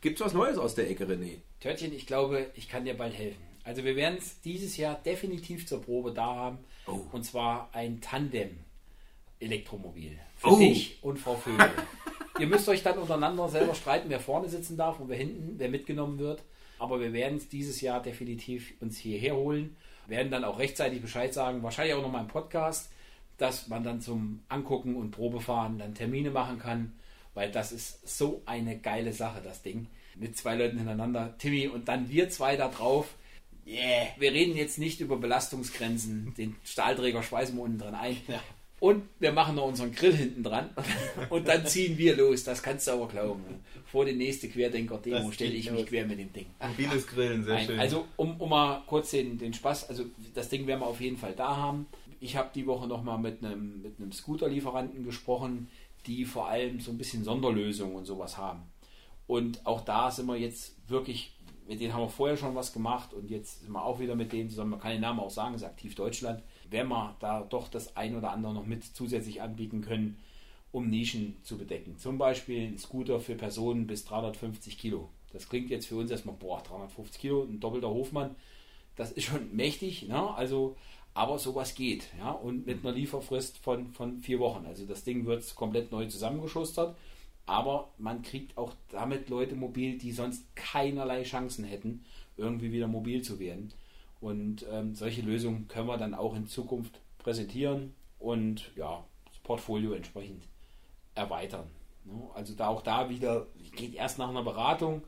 Gibt's 0.00 0.20
was 0.20 0.32
Neues 0.32 0.58
aus 0.58 0.76
der 0.76 0.88
Ecke, 0.88 1.06
René? 1.06 1.38
Törtchen, 1.60 1.92
ich 1.92 2.06
glaube, 2.06 2.46
ich 2.54 2.68
kann 2.68 2.84
dir 2.84 2.94
bald 2.94 3.14
helfen. 3.14 3.42
Also 3.64 3.82
wir 3.82 3.96
werden 3.96 4.16
es 4.18 4.40
dieses 4.42 4.76
Jahr 4.76 4.94
definitiv 5.04 5.66
zur 5.66 5.82
Probe 5.82 6.12
da 6.12 6.26
haben. 6.36 6.58
Oh. 6.86 7.00
Und 7.10 7.24
zwar 7.24 7.68
ein 7.72 8.00
Tandem-Elektromobil. 8.00 10.16
Für 10.36 10.48
Oh. 10.52 10.58
dich 10.58 10.98
und 11.02 11.18
Frau 11.18 11.34
Vögel. 11.34 11.68
Ihr 12.38 12.46
müsst 12.46 12.68
euch 12.68 12.82
dann 12.84 12.98
untereinander 12.98 13.48
selber 13.48 13.74
streiten, 13.74 14.08
wer 14.10 14.20
vorne 14.20 14.48
sitzen 14.48 14.76
darf 14.76 15.00
und 15.00 15.08
wer 15.08 15.16
hinten, 15.16 15.54
wer 15.58 15.68
mitgenommen 15.70 16.18
wird. 16.20 16.44
Aber 16.78 17.00
wir 17.00 17.12
werden 17.12 17.38
es 17.38 17.48
dieses 17.48 17.80
Jahr 17.80 18.00
definitiv 18.02 18.74
uns 18.80 18.98
hierher 18.98 19.34
holen. 19.34 19.74
Werden 20.08 20.30
dann 20.30 20.44
auch 20.44 20.58
rechtzeitig 20.58 21.02
Bescheid 21.02 21.32
sagen, 21.34 21.62
wahrscheinlich 21.62 21.94
auch 21.94 22.02
noch 22.02 22.10
mal 22.10 22.20
im 22.20 22.28
Podcast, 22.28 22.90
dass 23.38 23.68
man 23.68 23.84
dann 23.84 24.00
zum 24.00 24.40
Angucken 24.48 24.96
und 24.96 25.10
Probefahren 25.10 25.78
dann 25.78 25.94
Termine 25.94 26.30
machen 26.30 26.58
kann, 26.58 26.92
weil 27.34 27.50
das 27.50 27.72
ist 27.72 28.06
so 28.06 28.42
eine 28.46 28.78
geile 28.78 29.12
Sache, 29.12 29.40
das 29.42 29.62
Ding. 29.62 29.88
Mit 30.14 30.36
zwei 30.36 30.54
Leuten 30.54 30.78
hintereinander, 30.78 31.34
Timmy 31.38 31.68
und 31.68 31.88
dann 31.88 32.08
wir 32.08 32.30
zwei 32.30 32.56
da 32.56 32.68
drauf. 32.68 33.14
Yeah. 33.66 34.06
Wir 34.16 34.32
reden 34.32 34.56
jetzt 34.56 34.78
nicht 34.78 35.00
über 35.00 35.16
Belastungsgrenzen, 35.16 36.32
den 36.38 36.56
Stahlträger 36.64 37.22
schweißen 37.22 37.56
wir 37.56 37.62
unten 37.62 37.78
dran 37.78 37.94
ein. 37.94 38.16
Und 38.78 39.04
wir 39.20 39.32
machen 39.32 39.56
noch 39.56 39.66
unseren 39.66 39.90
Grill 39.92 40.12
hinten 40.12 40.42
dran 40.42 40.68
und 41.30 41.48
dann 41.48 41.66
ziehen 41.66 41.96
wir 41.96 42.14
los. 42.14 42.44
Das 42.44 42.62
kannst 42.62 42.86
du 42.86 42.92
aber 42.92 43.08
glauben. 43.08 43.42
Vor 43.86 44.04
die 44.04 44.12
nächste 44.12 44.48
Querdenker-Demo 44.48 45.30
stelle 45.32 45.54
ich 45.54 45.70
mich 45.70 45.80
los. 45.80 45.88
quer 45.88 46.06
mit 46.06 46.18
dem 46.18 46.32
Ding. 46.32 46.46
Mobiles 46.60 47.06
Grillen, 47.06 47.42
sehr 47.42 47.54
Nein, 47.54 47.66
schön. 47.66 47.80
also 47.80 48.04
um, 48.16 48.38
um 48.38 48.50
mal 48.50 48.82
kurz 48.86 49.12
den, 49.12 49.38
den 49.38 49.54
Spaß, 49.54 49.88
also 49.88 50.04
das 50.34 50.50
Ding 50.50 50.66
werden 50.66 50.80
wir 50.80 50.86
auf 50.86 51.00
jeden 51.00 51.16
Fall 51.16 51.32
da 51.34 51.56
haben. 51.56 51.86
Ich 52.20 52.36
habe 52.36 52.50
die 52.54 52.66
Woche 52.66 52.86
nochmal 52.86 53.18
mit 53.18 53.42
einem, 53.42 53.80
mit 53.80 53.98
einem 53.98 54.12
Scooter-Lieferanten 54.12 55.04
gesprochen, 55.04 55.68
die 56.06 56.24
vor 56.26 56.48
allem 56.48 56.80
so 56.80 56.90
ein 56.90 56.98
bisschen 56.98 57.24
Sonderlösungen 57.24 57.96
und 57.96 58.04
sowas 58.04 58.36
haben. 58.36 58.62
Und 59.26 59.64
auch 59.66 59.80
da 59.80 60.10
sind 60.10 60.26
wir 60.26 60.36
jetzt 60.36 60.76
wirklich, 60.88 61.34
mit 61.66 61.80
denen 61.80 61.94
haben 61.94 62.02
wir 62.02 62.08
vorher 62.10 62.36
schon 62.36 62.54
was 62.54 62.72
gemacht 62.72 63.14
und 63.14 63.30
jetzt 63.30 63.62
sind 63.62 63.72
wir 63.72 63.84
auch 63.84 63.98
wieder 63.98 64.14
mit 64.14 64.32
denen 64.32 64.50
zusammen, 64.50 64.72
man 64.72 64.80
kann 64.80 64.92
den 64.92 65.00
Namen 65.00 65.20
auch 65.20 65.30
sagen, 65.30 65.54
ist 65.54 65.64
Aktiv 65.64 65.94
Deutschland. 65.94 66.42
Wenn 66.70 66.88
wir 66.88 67.16
da 67.20 67.42
doch 67.42 67.68
das 67.68 67.96
ein 67.96 68.16
oder 68.16 68.30
andere 68.30 68.54
noch 68.54 68.66
mit 68.66 68.84
zusätzlich 68.84 69.42
anbieten 69.42 69.80
können, 69.80 70.18
um 70.72 70.88
Nischen 70.88 71.36
zu 71.42 71.56
bedecken. 71.56 71.96
Zum 71.98 72.18
Beispiel 72.18 72.68
ein 72.68 72.78
Scooter 72.78 73.20
für 73.20 73.34
Personen 73.34 73.86
bis 73.86 74.04
350 74.04 74.78
Kilo. 74.78 75.08
Das 75.32 75.48
klingt 75.48 75.70
jetzt 75.70 75.86
für 75.86 75.96
uns 75.96 76.10
erstmal, 76.10 76.34
boah, 76.34 76.62
350 76.62 77.20
Kilo, 77.20 77.42
ein 77.44 77.60
doppelter 77.60 77.88
Hofmann, 77.88 78.36
das 78.96 79.12
ist 79.12 79.24
schon 79.24 79.54
mächtig, 79.54 80.08
ne? 80.08 80.34
Also, 80.34 80.76
aber 81.14 81.38
sowas 81.38 81.74
geht, 81.74 82.08
ja, 82.18 82.30
und 82.30 82.66
mit 82.66 82.84
einer 82.84 82.94
Lieferfrist 82.94 83.58
von, 83.58 83.92
von 83.92 84.20
vier 84.20 84.38
Wochen. 84.38 84.66
Also 84.66 84.84
das 84.86 85.04
Ding 85.04 85.24
wird 85.26 85.54
komplett 85.54 85.92
neu 85.92 86.06
zusammengeschustert, 86.06 86.96
aber 87.46 87.90
man 87.98 88.22
kriegt 88.22 88.58
auch 88.58 88.72
damit 88.90 89.28
Leute 89.28 89.54
mobil, 89.54 89.98
die 89.98 90.12
sonst 90.12 90.44
keinerlei 90.56 91.22
Chancen 91.22 91.64
hätten, 91.64 92.04
irgendwie 92.36 92.72
wieder 92.72 92.88
mobil 92.88 93.22
zu 93.22 93.38
werden. 93.38 93.72
Und 94.26 94.66
ähm, 94.72 94.96
solche 94.96 95.22
Lösungen 95.22 95.68
können 95.68 95.86
wir 95.86 95.98
dann 95.98 96.12
auch 96.12 96.34
in 96.34 96.48
Zukunft 96.48 97.00
präsentieren 97.18 97.94
und 98.18 98.72
ja, 98.74 99.04
das 99.28 99.38
Portfolio 99.38 99.92
entsprechend 99.92 100.42
erweitern. 101.14 101.68
Ne? 102.04 102.20
Also 102.34 102.54
da 102.54 102.66
auch 102.66 102.82
da 102.82 103.08
wieder, 103.08 103.46
geht 103.76 103.94
erst 103.94 104.18
nach 104.18 104.28
einer 104.28 104.42
Beratung, 104.42 105.02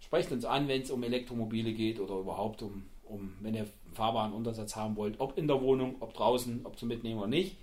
sprecht 0.00 0.32
uns 0.32 0.46
an, 0.46 0.68
wenn 0.68 0.80
es 0.80 0.90
um 0.90 1.02
Elektromobile 1.02 1.74
geht 1.74 2.00
oder 2.00 2.14
überhaupt 2.14 2.62
um, 2.62 2.84
um 3.04 3.34
wenn 3.40 3.52
ihr 3.52 3.64
einen 3.64 3.92
fahrbaren 3.92 4.32
Untersatz 4.32 4.74
haben 4.74 4.96
wollt, 4.96 5.20
ob 5.20 5.36
in 5.36 5.48
der 5.48 5.60
Wohnung, 5.60 5.96
ob 6.00 6.14
draußen, 6.14 6.64
ob 6.64 6.78
zum 6.78 6.88
Mitnehmen 6.88 7.18
oder 7.18 7.28
nicht. 7.28 7.58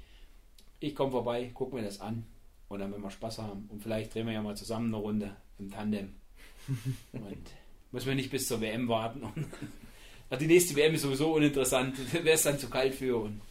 Ich 0.80 0.96
komme 0.96 1.10
vorbei, 1.10 1.50
gucke 1.56 1.74
mir 1.74 1.82
das 1.82 2.02
an 2.02 2.24
und 2.70 2.78
dann, 2.78 2.94
wenn 2.94 3.02
wir 3.02 3.10
Spaß 3.10 3.40
haben 3.40 3.68
und 3.72 3.82
vielleicht 3.82 4.14
drehen 4.14 4.28
wir 4.28 4.34
ja 4.34 4.44
mal 4.44 4.56
zusammen 4.56 4.94
eine 4.94 5.04
Runde 5.04 5.36
im 5.58 5.72
Tandem. 5.72 6.14
und 7.14 7.50
müssen 7.92 8.08
wir 8.10 8.16
nicht 8.16 8.30
bis 8.30 8.48
zur 8.48 8.62
WM 8.62 8.88
warten. 8.88 9.24
Die 10.38 10.48
nächste 10.48 10.76
WM 10.76 10.96
ist 10.96 11.02
sowieso 11.02 11.34
uninteressant, 11.34 11.96
wäre 12.14 12.36
es 12.36 12.44
dann 12.44 12.60
zu 12.60 12.70
kalt 12.70 12.96
für 12.96 13.18
und 13.18 13.42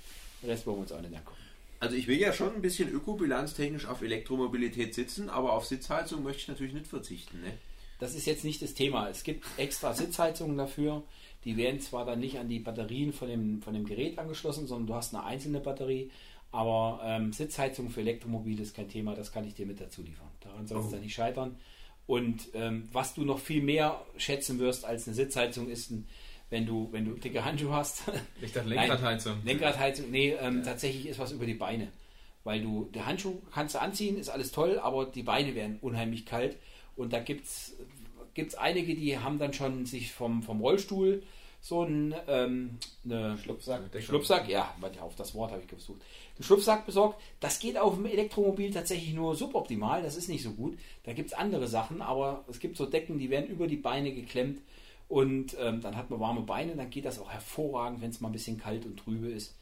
den 0.42 0.50
Rest 0.50 0.66
wollen 0.66 0.78
wir 0.78 0.82
uns 0.82 0.92
auch 0.92 1.00
nicht 1.00 1.16
angucken. 1.16 1.38
Also 1.80 1.96
ich 1.96 2.06
will 2.06 2.18
ja 2.18 2.32
schon 2.32 2.54
ein 2.54 2.62
bisschen 2.62 2.88
ökobilanztechnisch 2.90 3.86
auf 3.86 4.02
Elektromobilität 4.02 4.94
sitzen, 4.94 5.28
aber 5.28 5.54
auf 5.54 5.66
Sitzheizung 5.66 6.22
möchte 6.22 6.42
ich 6.42 6.48
natürlich 6.48 6.74
nicht 6.74 6.86
verzichten. 6.86 7.40
Ne? 7.40 7.52
Das 7.98 8.14
ist 8.14 8.26
jetzt 8.26 8.44
nicht 8.44 8.62
das 8.62 8.74
Thema. 8.74 9.08
Es 9.08 9.24
gibt 9.24 9.44
extra 9.56 9.92
Sitzheizungen 9.92 10.56
dafür. 10.56 11.02
Die 11.44 11.56
werden 11.56 11.80
zwar 11.80 12.04
dann 12.04 12.20
nicht 12.20 12.38
an 12.38 12.48
die 12.48 12.60
Batterien 12.60 13.12
von 13.12 13.28
dem, 13.28 13.62
von 13.62 13.74
dem 13.74 13.84
Gerät 13.84 14.18
angeschlossen, 14.18 14.66
sondern 14.66 14.86
du 14.86 14.94
hast 14.94 15.14
eine 15.14 15.24
einzelne 15.24 15.60
Batterie. 15.60 16.10
Aber 16.52 17.00
ähm, 17.04 17.32
Sitzheizung 17.32 17.90
für 17.90 18.00
Elektromobile 18.00 18.62
ist 18.62 18.76
kein 18.76 18.88
Thema, 18.88 19.14
das 19.14 19.32
kann 19.32 19.46
ich 19.46 19.54
dir 19.54 19.66
mit 19.66 19.80
dazu 19.80 20.02
liefern. 20.02 20.28
Daran 20.40 20.66
soll 20.66 20.80
es 20.80 20.86
oh. 20.86 20.90
dann 20.90 21.00
nicht 21.00 21.14
scheitern. 21.14 21.56
Und 22.06 22.48
ähm, 22.54 22.88
was 22.92 23.14
du 23.14 23.24
noch 23.24 23.38
viel 23.38 23.62
mehr 23.62 24.04
schätzen 24.16 24.58
wirst 24.58 24.84
als 24.84 25.06
eine 25.06 25.14
Sitzheizung, 25.14 25.68
ist 25.68 25.90
ein 25.90 26.06
wenn 26.52 26.66
du, 26.66 26.86
wenn 26.92 27.06
du 27.06 27.12
dicke 27.12 27.42
Handschuhe 27.42 27.72
hast. 27.72 28.02
Ich 28.42 28.52
dachte 28.52 28.68
Lenkradheizung. 28.68 29.36
Nein, 29.38 29.46
Lenkradheizung, 29.46 30.10
nee, 30.10 30.36
ähm, 30.38 30.58
ja. 30.58 30.64
tatsächlich 30.64 31.06
ist 31.06 31.18
was 31.18 31.32
über 31.32 31.46
die 31.46 31.54
Beine. 31.54 31.88
Weil 32.44 32.60
du, 32.60 32.90
der 32.92 33.06
Handschuh 33.06 33.40
kannst 33.54 33.74
du 33.74 33.80
anziehen, 33.80 34.18
ist 34.18 34.28
alles 34.28 34.52
toll, 34.52 34.78
aber 34.78 35.06
die 35.06 35.22
Beine 35.22 35.54
werden 35.54 35.78
unheimlich 35.80 36.26
kalt. 36.26 36.56
Und 36.94 37.14
da 37.14 37.20
gibt 37.20 37.46
es 37.46 38.54
einige, 38.56 38.94
die 38.94 39.18
haben 39.18 39.38
dann 39.38 39.54
schon 39.54 39.86
sich 39.86 40.12
vom, 40.12 40.42
vom 40.42 40.60
Rollstuhl 40.60 41.22
so 41.62 41.82
einen 41.82 42.14
ähm, 42.26 42.78
eine 43.04 43.38
Schlupfsack, 43.38 43.82
Schlupfsack, 44.00 44.48
ja, 44.48 44.74
auf 45.00 45.14
das 45.16 45.34
Wort 45.34 45.52
habe 45.52 45.62
ich 45.62 45.68
gesucht. 45.68 46.02
Einen 46.36 46.44
Schlupfsack 46.44 46.84
besorgt. 46.84 47.18
Das 47.40 47.60
geht 47.60 47.78
auf 47.78 47.94
dem 47.94 48.04
Elektromobil 48.04 48.72
tatsächlich 48.72 49.14
nur 49.14 49.36
suboptimal, 49.36 50.02
das 50.02 50.16
ist 50.16 50.28
nicht 50.28 50.42
so 50.42 50.50
gut. 50.50 50.76
Da 51.04 51.14
gibt 51.14 51.28
es 51.28 51.34
andere 51.34 51.68
Sachen, 51.68 52.02
aber 52.02 52.44
es 52.50 52.58
gibt 52.58 52.76
so 52.76 52.84
Decken, 52.84 53.18
die 53.18 53.30
werden 53.30 53.46
über 53.46 53.68
die 53.68 53.76
Beine 53.76 54.12
geklemmt 54.12 54.58
und 55.12 55.54
ähm, 55.60 55.82
dann 55.82 55.94
hat 55.94 56.08
man 56.08 56.20
warme 56.20 56.40
Beine, 56.40 56.74
dann 56.74 56.88
geht 56.88 57.04
das 57.04 57.18
auch 57.18 57.30
hervorragend, 57.30 58.00
wenn 58.00 58.08
es 58.08 58.22
mal 58.22 58.30
ein 58.30 58.32
bisschen 58.32 58.58
kalt 58.58 58.86
und 58.86 58.98
trübe 58.98 59.28
ist. 59.28 59.54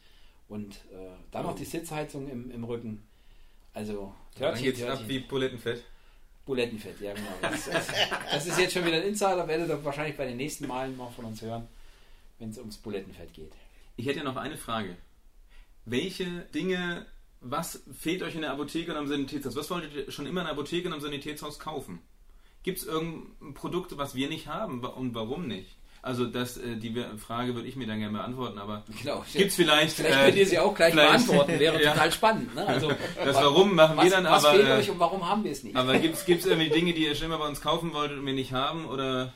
Und 0.47 0.75
äh, 0.93 1.09
dann 1.29 1.43
noch 1.43 1.55
die 1.55 1.65
Sitzheizung 1.65 2.29
im, 2.29 2.49
im 2.51 2.63
Rücken. 2.63 3.03
Also, 3.73 4.15
Törtchen, 4.33 4.53
dann 4.53 4.63
geht's 4.63 4.83
ab 4.83 5.03
wie 5.07 5.19
Bulettenfett. 5.19 5.83
Bulettenfett, 6.45 7.01
ja 7.01 7.13
genau. 7.13 7.27
Das, 7.41 7.65
das, 7.69 7.87
das, 8.31 8.47
ist 8.47 8.59
jetzt 8.59 8.73
schon 8.73 8.85
wieder 8.85 8.95
ein 8.95 9.03
Insider, 9.03 9.45
werdet 9.45 9.67
ihr 9.67 9.83
wahrscheinlich 9.83 10.15
bei 10.15 10.25
den 10.25 10.37
nächsten 10.37 10.67
Malen 10.67 10.95
mal 10.95 11.09
von 11.09 11.25
uns 11.25 11.41
hören, 11.41 11.67
wenn 12.39 12.51
es 12.51 12.57
ums 12.57 12.77
Bulettenfett 12.77 13.33
geht. 13.33 13.51
Ich 13.97 14.05
hätte 14.05 14.23
noch 14.23 14.37
eine 14.37 14.55
Frage. 14.55 14.95
Welche 15.83 16.45
Dinge, 16.55 17.05
was 17.41 17.83
fehlt 17.91 18.23
euch 18.23 18.35
in 18.35 18.41
der 18.41 18.53
Apotheke 18.53 18.91
und 18.91 18.97
am 18.97 19.07
Sanitätshaus? 19.07 19.57
Was 19.57 19.69
wolltet 19.69 19.93
ihr 19.93 20.11
schon 20.11 20.27
immer 20.27 20.39
in 20.39 20.45
der 20.45 20.53
Apotheke 20.53 20.87
und 20.87 20.93
am 20.93 21.01
Sanitätshaus 21.01 21.59
kaufen? 21.59 21.99
Gibt 22.63 22.79
es 22.79 22.85
irgendein 22.85 23.53
Produkt, 23.53 23.97
was 23.97 24.15
wir 24.15 24.29
nicht 24.29 24.47
haben 24.47 24.83
und 24.83 25.15
warum 25.15 25.47
nicht? 25.47 25.77
Also 26.03 26.25
das, 26.25 26.57
äh, 26.57 26.77
die 26.77 26.95
Frage 27.17 27.53
würde 27.53 27.67
ich 27.67 27.75
mir 27.75 27.85
dann 27.85 27.99
gerne 27.99 28.17
beantworten, 28.17 28.57
aber 28.57 28.83
genau. 29.01 29.23
gibt 29.33 29.51
es 29.51 29.55
vielleicht... 29.55 29.95
Vielleicht 29.95 30.19
könnt 30.19 30.35
ihr 30.35 30.47
sie 30.47 30.57
auch 30.57 30.73
gleich 30.73 30.95
beantworten, 30.95 31.59
wäre 31.59 31.81
ja. 31.83 31.91
total 31.93 32.11
spannend. 32.11 32.55
Ne? 32.55 32.65
Also, 32.65 32.91
das 33.23 33.35
Warum 33.35 33.75
machen 33.75 33.97
was, 33.97 34.05
wir 34.05 34.11
dann 34.11 34.23
was 34.23 34.43
aber... 34.43 34.57
Was 34.57 34.65
fehlt 34.65 34.79
euch 34.79 34.89
und 34.89 34.99
warum 34.99 35.29
haben 35.29 35.43
wir 35.43 35.51
es 35.51 35.63
nicht? 35.63 35.75
Aber 35.75 35.99
gibt 35.99 36.15
es 36.17 36.45
irgendwie 36.45 36.69
Dinge, 36.75 36.93
die 36.93 37.05
ihr 37.05 37.13
schon 37.13 37.27
immer 37.27 37.37
bei 37.37 37.47
uns 37.47 37.61
kaufen 37.61 37.93
wolltet 37.93 38.17
und 38.17 38.25
wir 38.25 38.33
nicht 38.33 38.51
haben 38.51 38.85
oder 38.85 39.33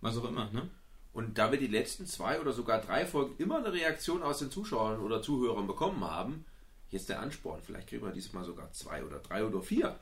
was 0.00 0.16
auch 0.16 0.28
immer, 0.28 0.48
ne? 0.52 0.70
Und 1.12 1.38
da 1.38 1.52
wir 1.52 1.58
die 1.58 1.68
letzten 1.68 2.06
zwei 2.06 2.40
oder 2.40 2.52
sogar 2.52 2.80
drei 2.80 3.06
Folgen 3.06 3.34
immer 3.38 3.58
eine 3.58 3.72
Reaktion 3.72 4.22
aus 4.22 4.38
den 4.38 4.50
Zuschauern 4.50 4.98
oder 4.98 5.22
Zuhörern 5.22 5.68
bekommen 5.68 6.04
haben, 6.04 6.44
jetzt 6.90 7.08
der 7.08 7.20
Ansporn. 7.20 7.60
Vielleicht 7.64 7.88
kriegen 7.88 8.04
wir 8.04 8.12
dieses 8.12 8.32
Mal 8.32 8.44
sogar 8.44 8.72
zwei 8.72 9.04
oder 9.04 9.20
drei 9.20 9.44
oder 9.44 9.62
vier. 9.62 9.98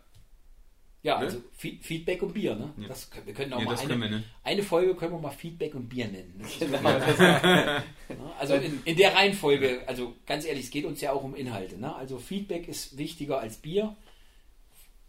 Ja, 1.04 1.18
ne? 1.18 1.24
also 1.24 1.42
Feedback 1.56 2.22
und 2.22 2.32
Bier, 2.32 2.54
ne? 2.54 2.72
Ja. 2.76 2.88
Das, 2.88 3.10
wir 3.24 3.34
können 3.34 3.52
auch 3.52 3.58
ja, 3.58 3.64
mal 3.64 3.76
eine, 3.76 4.00
wir, 4.00 4.08
ne? 4.08 4.24
eine 4.44 4.62
Folge 4.62 4.94
können 4.94 5.12
wir 5.12 5.18
mal 5.18 5.30
Feedback 5.30 5.74
und 5.74 5.88
Bier 5.88 6.06
nennen. 6.06 6.40
also 8.38 8.54
in, 8.54 8.80
in, 8.84 8.96
der 8.96 9.12
Reihenfolge, 9.12 9.82
also 9.86 10.14
ganz 10.26 10.44
ehrlich, 10.44 10.66
es 10.66 10.70
geht 10.70 10.84
uns 10.84 11.00
ja 11.00 11.12
auch 11.12 11.24
um 11.24 11.34
Inhalte. 11.34 11.76
Ne? 11.76 11.92
Also 11.92 12.18
Feedback 12.18 12.68
ist 12.68 12.96
wichtiger 12.98 13.40
als 13.40 13.56
Bier, 13.56 13.96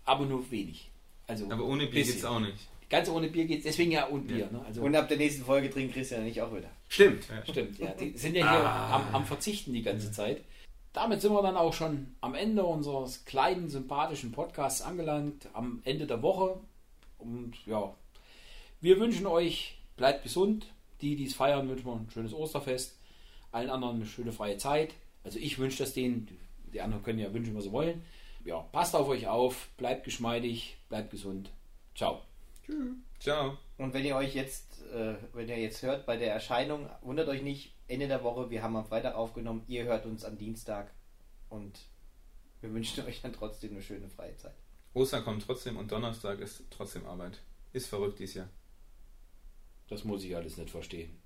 aber 0.04 0.26
nur 0.26 0.50
wenig. 0.50 0.90
Also 1.28 1.46
aber 1.52 1.64
ohne 1.64 1.86
Bier 1.86 2.04
geht 2.04 2.16
es 2.16 2.26
auch 2.26 2.40
nicht. 2.40 2.58
Ganz 2.90 3.08
ohne 3.08 3.28
Bier 3.28 3.46
geht 3.46 3.60
es, 3.60 3.64
deswegen 3.66 3.92
ja 3.92 4.10
ohne 4.10 4.24
Bier. 4.24 4.50
Ne? 4.52 4.64
Also 4.66 4.82
und 4.82 4.96
ab 4.96 5.08
der 5.10 5.18
nächsten 5.18 5.46
Folge 5.46 5.70
trinkt 5.70 5.94
Christian 5.94 6.24
nicht 6.24 6.42
auch 6.42 6.56
wieder. 6.56 6.70
Stimmt. 6.90 7.26
Stimmt, 7.48 7.78
ja. 7.78 7.92
Die 7.92 8.18
sind 8.18 8.36
ja 8.36 8.50
hier 8.50 8.66
ah. 8.66 8.96
am, 8.96 9.16
am 9.16 9.26
Verzichten 9.26 9.74
die 9.74 9.84
ganze 9.84 10.12
Zeit 10.12 10.42
damit 10.94 11.22
sind 11.22 11.34
wir 11.34 11.42
dann 11.42 11.58
auch 11.58 11.74
schon 11.74 12.16
am 12.22 12.36
Ende 12.36 12.64
unseres 12.64 13.26
kleinen, 13.26 13.70
sympathischen 13.70 14.32
Podcasts 14.32 14.82
angelangt, 14.82 15.50
am 15.54 15.82
Ende 15.84 16.06
der 16.06 16.22
Woche. 16.22 16.60
Und 17.18 17.54
ja, 17.66 17.94
wir 18.80 19.00
wünschen 19.00 19.26
euch, 19.26 19.80
bleibt 19.98 20.24
gesund. 20.24 20.68
Die, 21.02 21.16
die 21.16 21.26
es 21.26 21.34
feiern, 21.34 21.68
wünschen 21.68 21.86
wir 21.86 21.96
ein 21.96 22.10
schönes 22.10 22.34
Osterfest. 22.34 22.98
Allen 23.52 23.70
anderen 23.70 23.98
eine 23.98 24.06
schöne 24.06 24.32
freie 24.32 24.58
Zeit. 24.58 24.94
Also 25.24 25.40
ich 25.40 25.58
wünsche 25.60 25.80
das 25.80 25.94
denen, 25.94 26.28
die 26.72 26.80
anderen 26.80 27.04
können 27.04 27.20
ja 27.20 27.34
wünschen, 27.34 27.56
was 27.56 27.66
sie 27.66 27.72
wollen. 27.72 28.04
Ja, 28.46 28.60
passt 28.72 28.96
auf 28.96 29.08
euch 29.08 29.28
auf, 29.28 29.70
bleibt 29.78 30.04
geschmeidig, 30.04 30.78
bleibt 30.90 31.12
gesund. 31.12 31.50
Ciao. 31.96 32.22
Tschüss. 32.66 32.94
Ciao. 33.20 33.58
Und 33.78 33.94
wenn 33.94 34.06
ihr 34.06 34.16
euch 34.16 34.36
jetzt, 34.36 34.82
äh, 34.94 35.16
wenn 35.34 35.50
ihr 35.50 35.60
jetzt 35.60 35.82
hört 35.82 36.06
bei 36.06 36.18
der 36.18 36.34
Erscheinung, 36.34 36.90
wundert 37.02 37.28
euch 37.30 37.42
nicht, 37.42 37.73
Ende 37.88 38.08
der 38.08 38.24
Woche. 38.24 38.50
Wir 38.50 38.64
haben 38.64 38.76
am 38.76 38.86
Freitag 38.86 39.16
aufgenommen. 39.16 39.64
Ihr 39.68 39.84
hört 39.86 40.06
uns 40.06 40.26
am 40.26 40.38
Dienstag. 40.38 40.94
Und 41.50 41.80
wir 42.62 42.74
wünschen 42.74 43.06
euch 43.06 43.22
dann 43.22 43.34
trotzdem 43.34 43.72
eine 43.72 43.82
schöne 43.82 44.10
freie 44.10 44.36
Zeit. 44.38 44.56
Ostern 44.94 45.24
kommt 45.24 45.44
trotzdem 45.44 45.78
und 45.78 45.92
Donnerstag 45.92 46.40
ist 46.40 46.64
trotzdem 46.70 47.06
Arbeit. 47.06 47.42
Ist 47.72 47.88
verrückt 47.88 48.20
dieses 48.20 48.36
Jahr. 48.36 48.50
Das 49.90 50.04
muss 50.04 50.24
ich 50.24 50.36
alles 50.36 50.58
nicht 50.58 50.70
verstehen. 50.70 51.23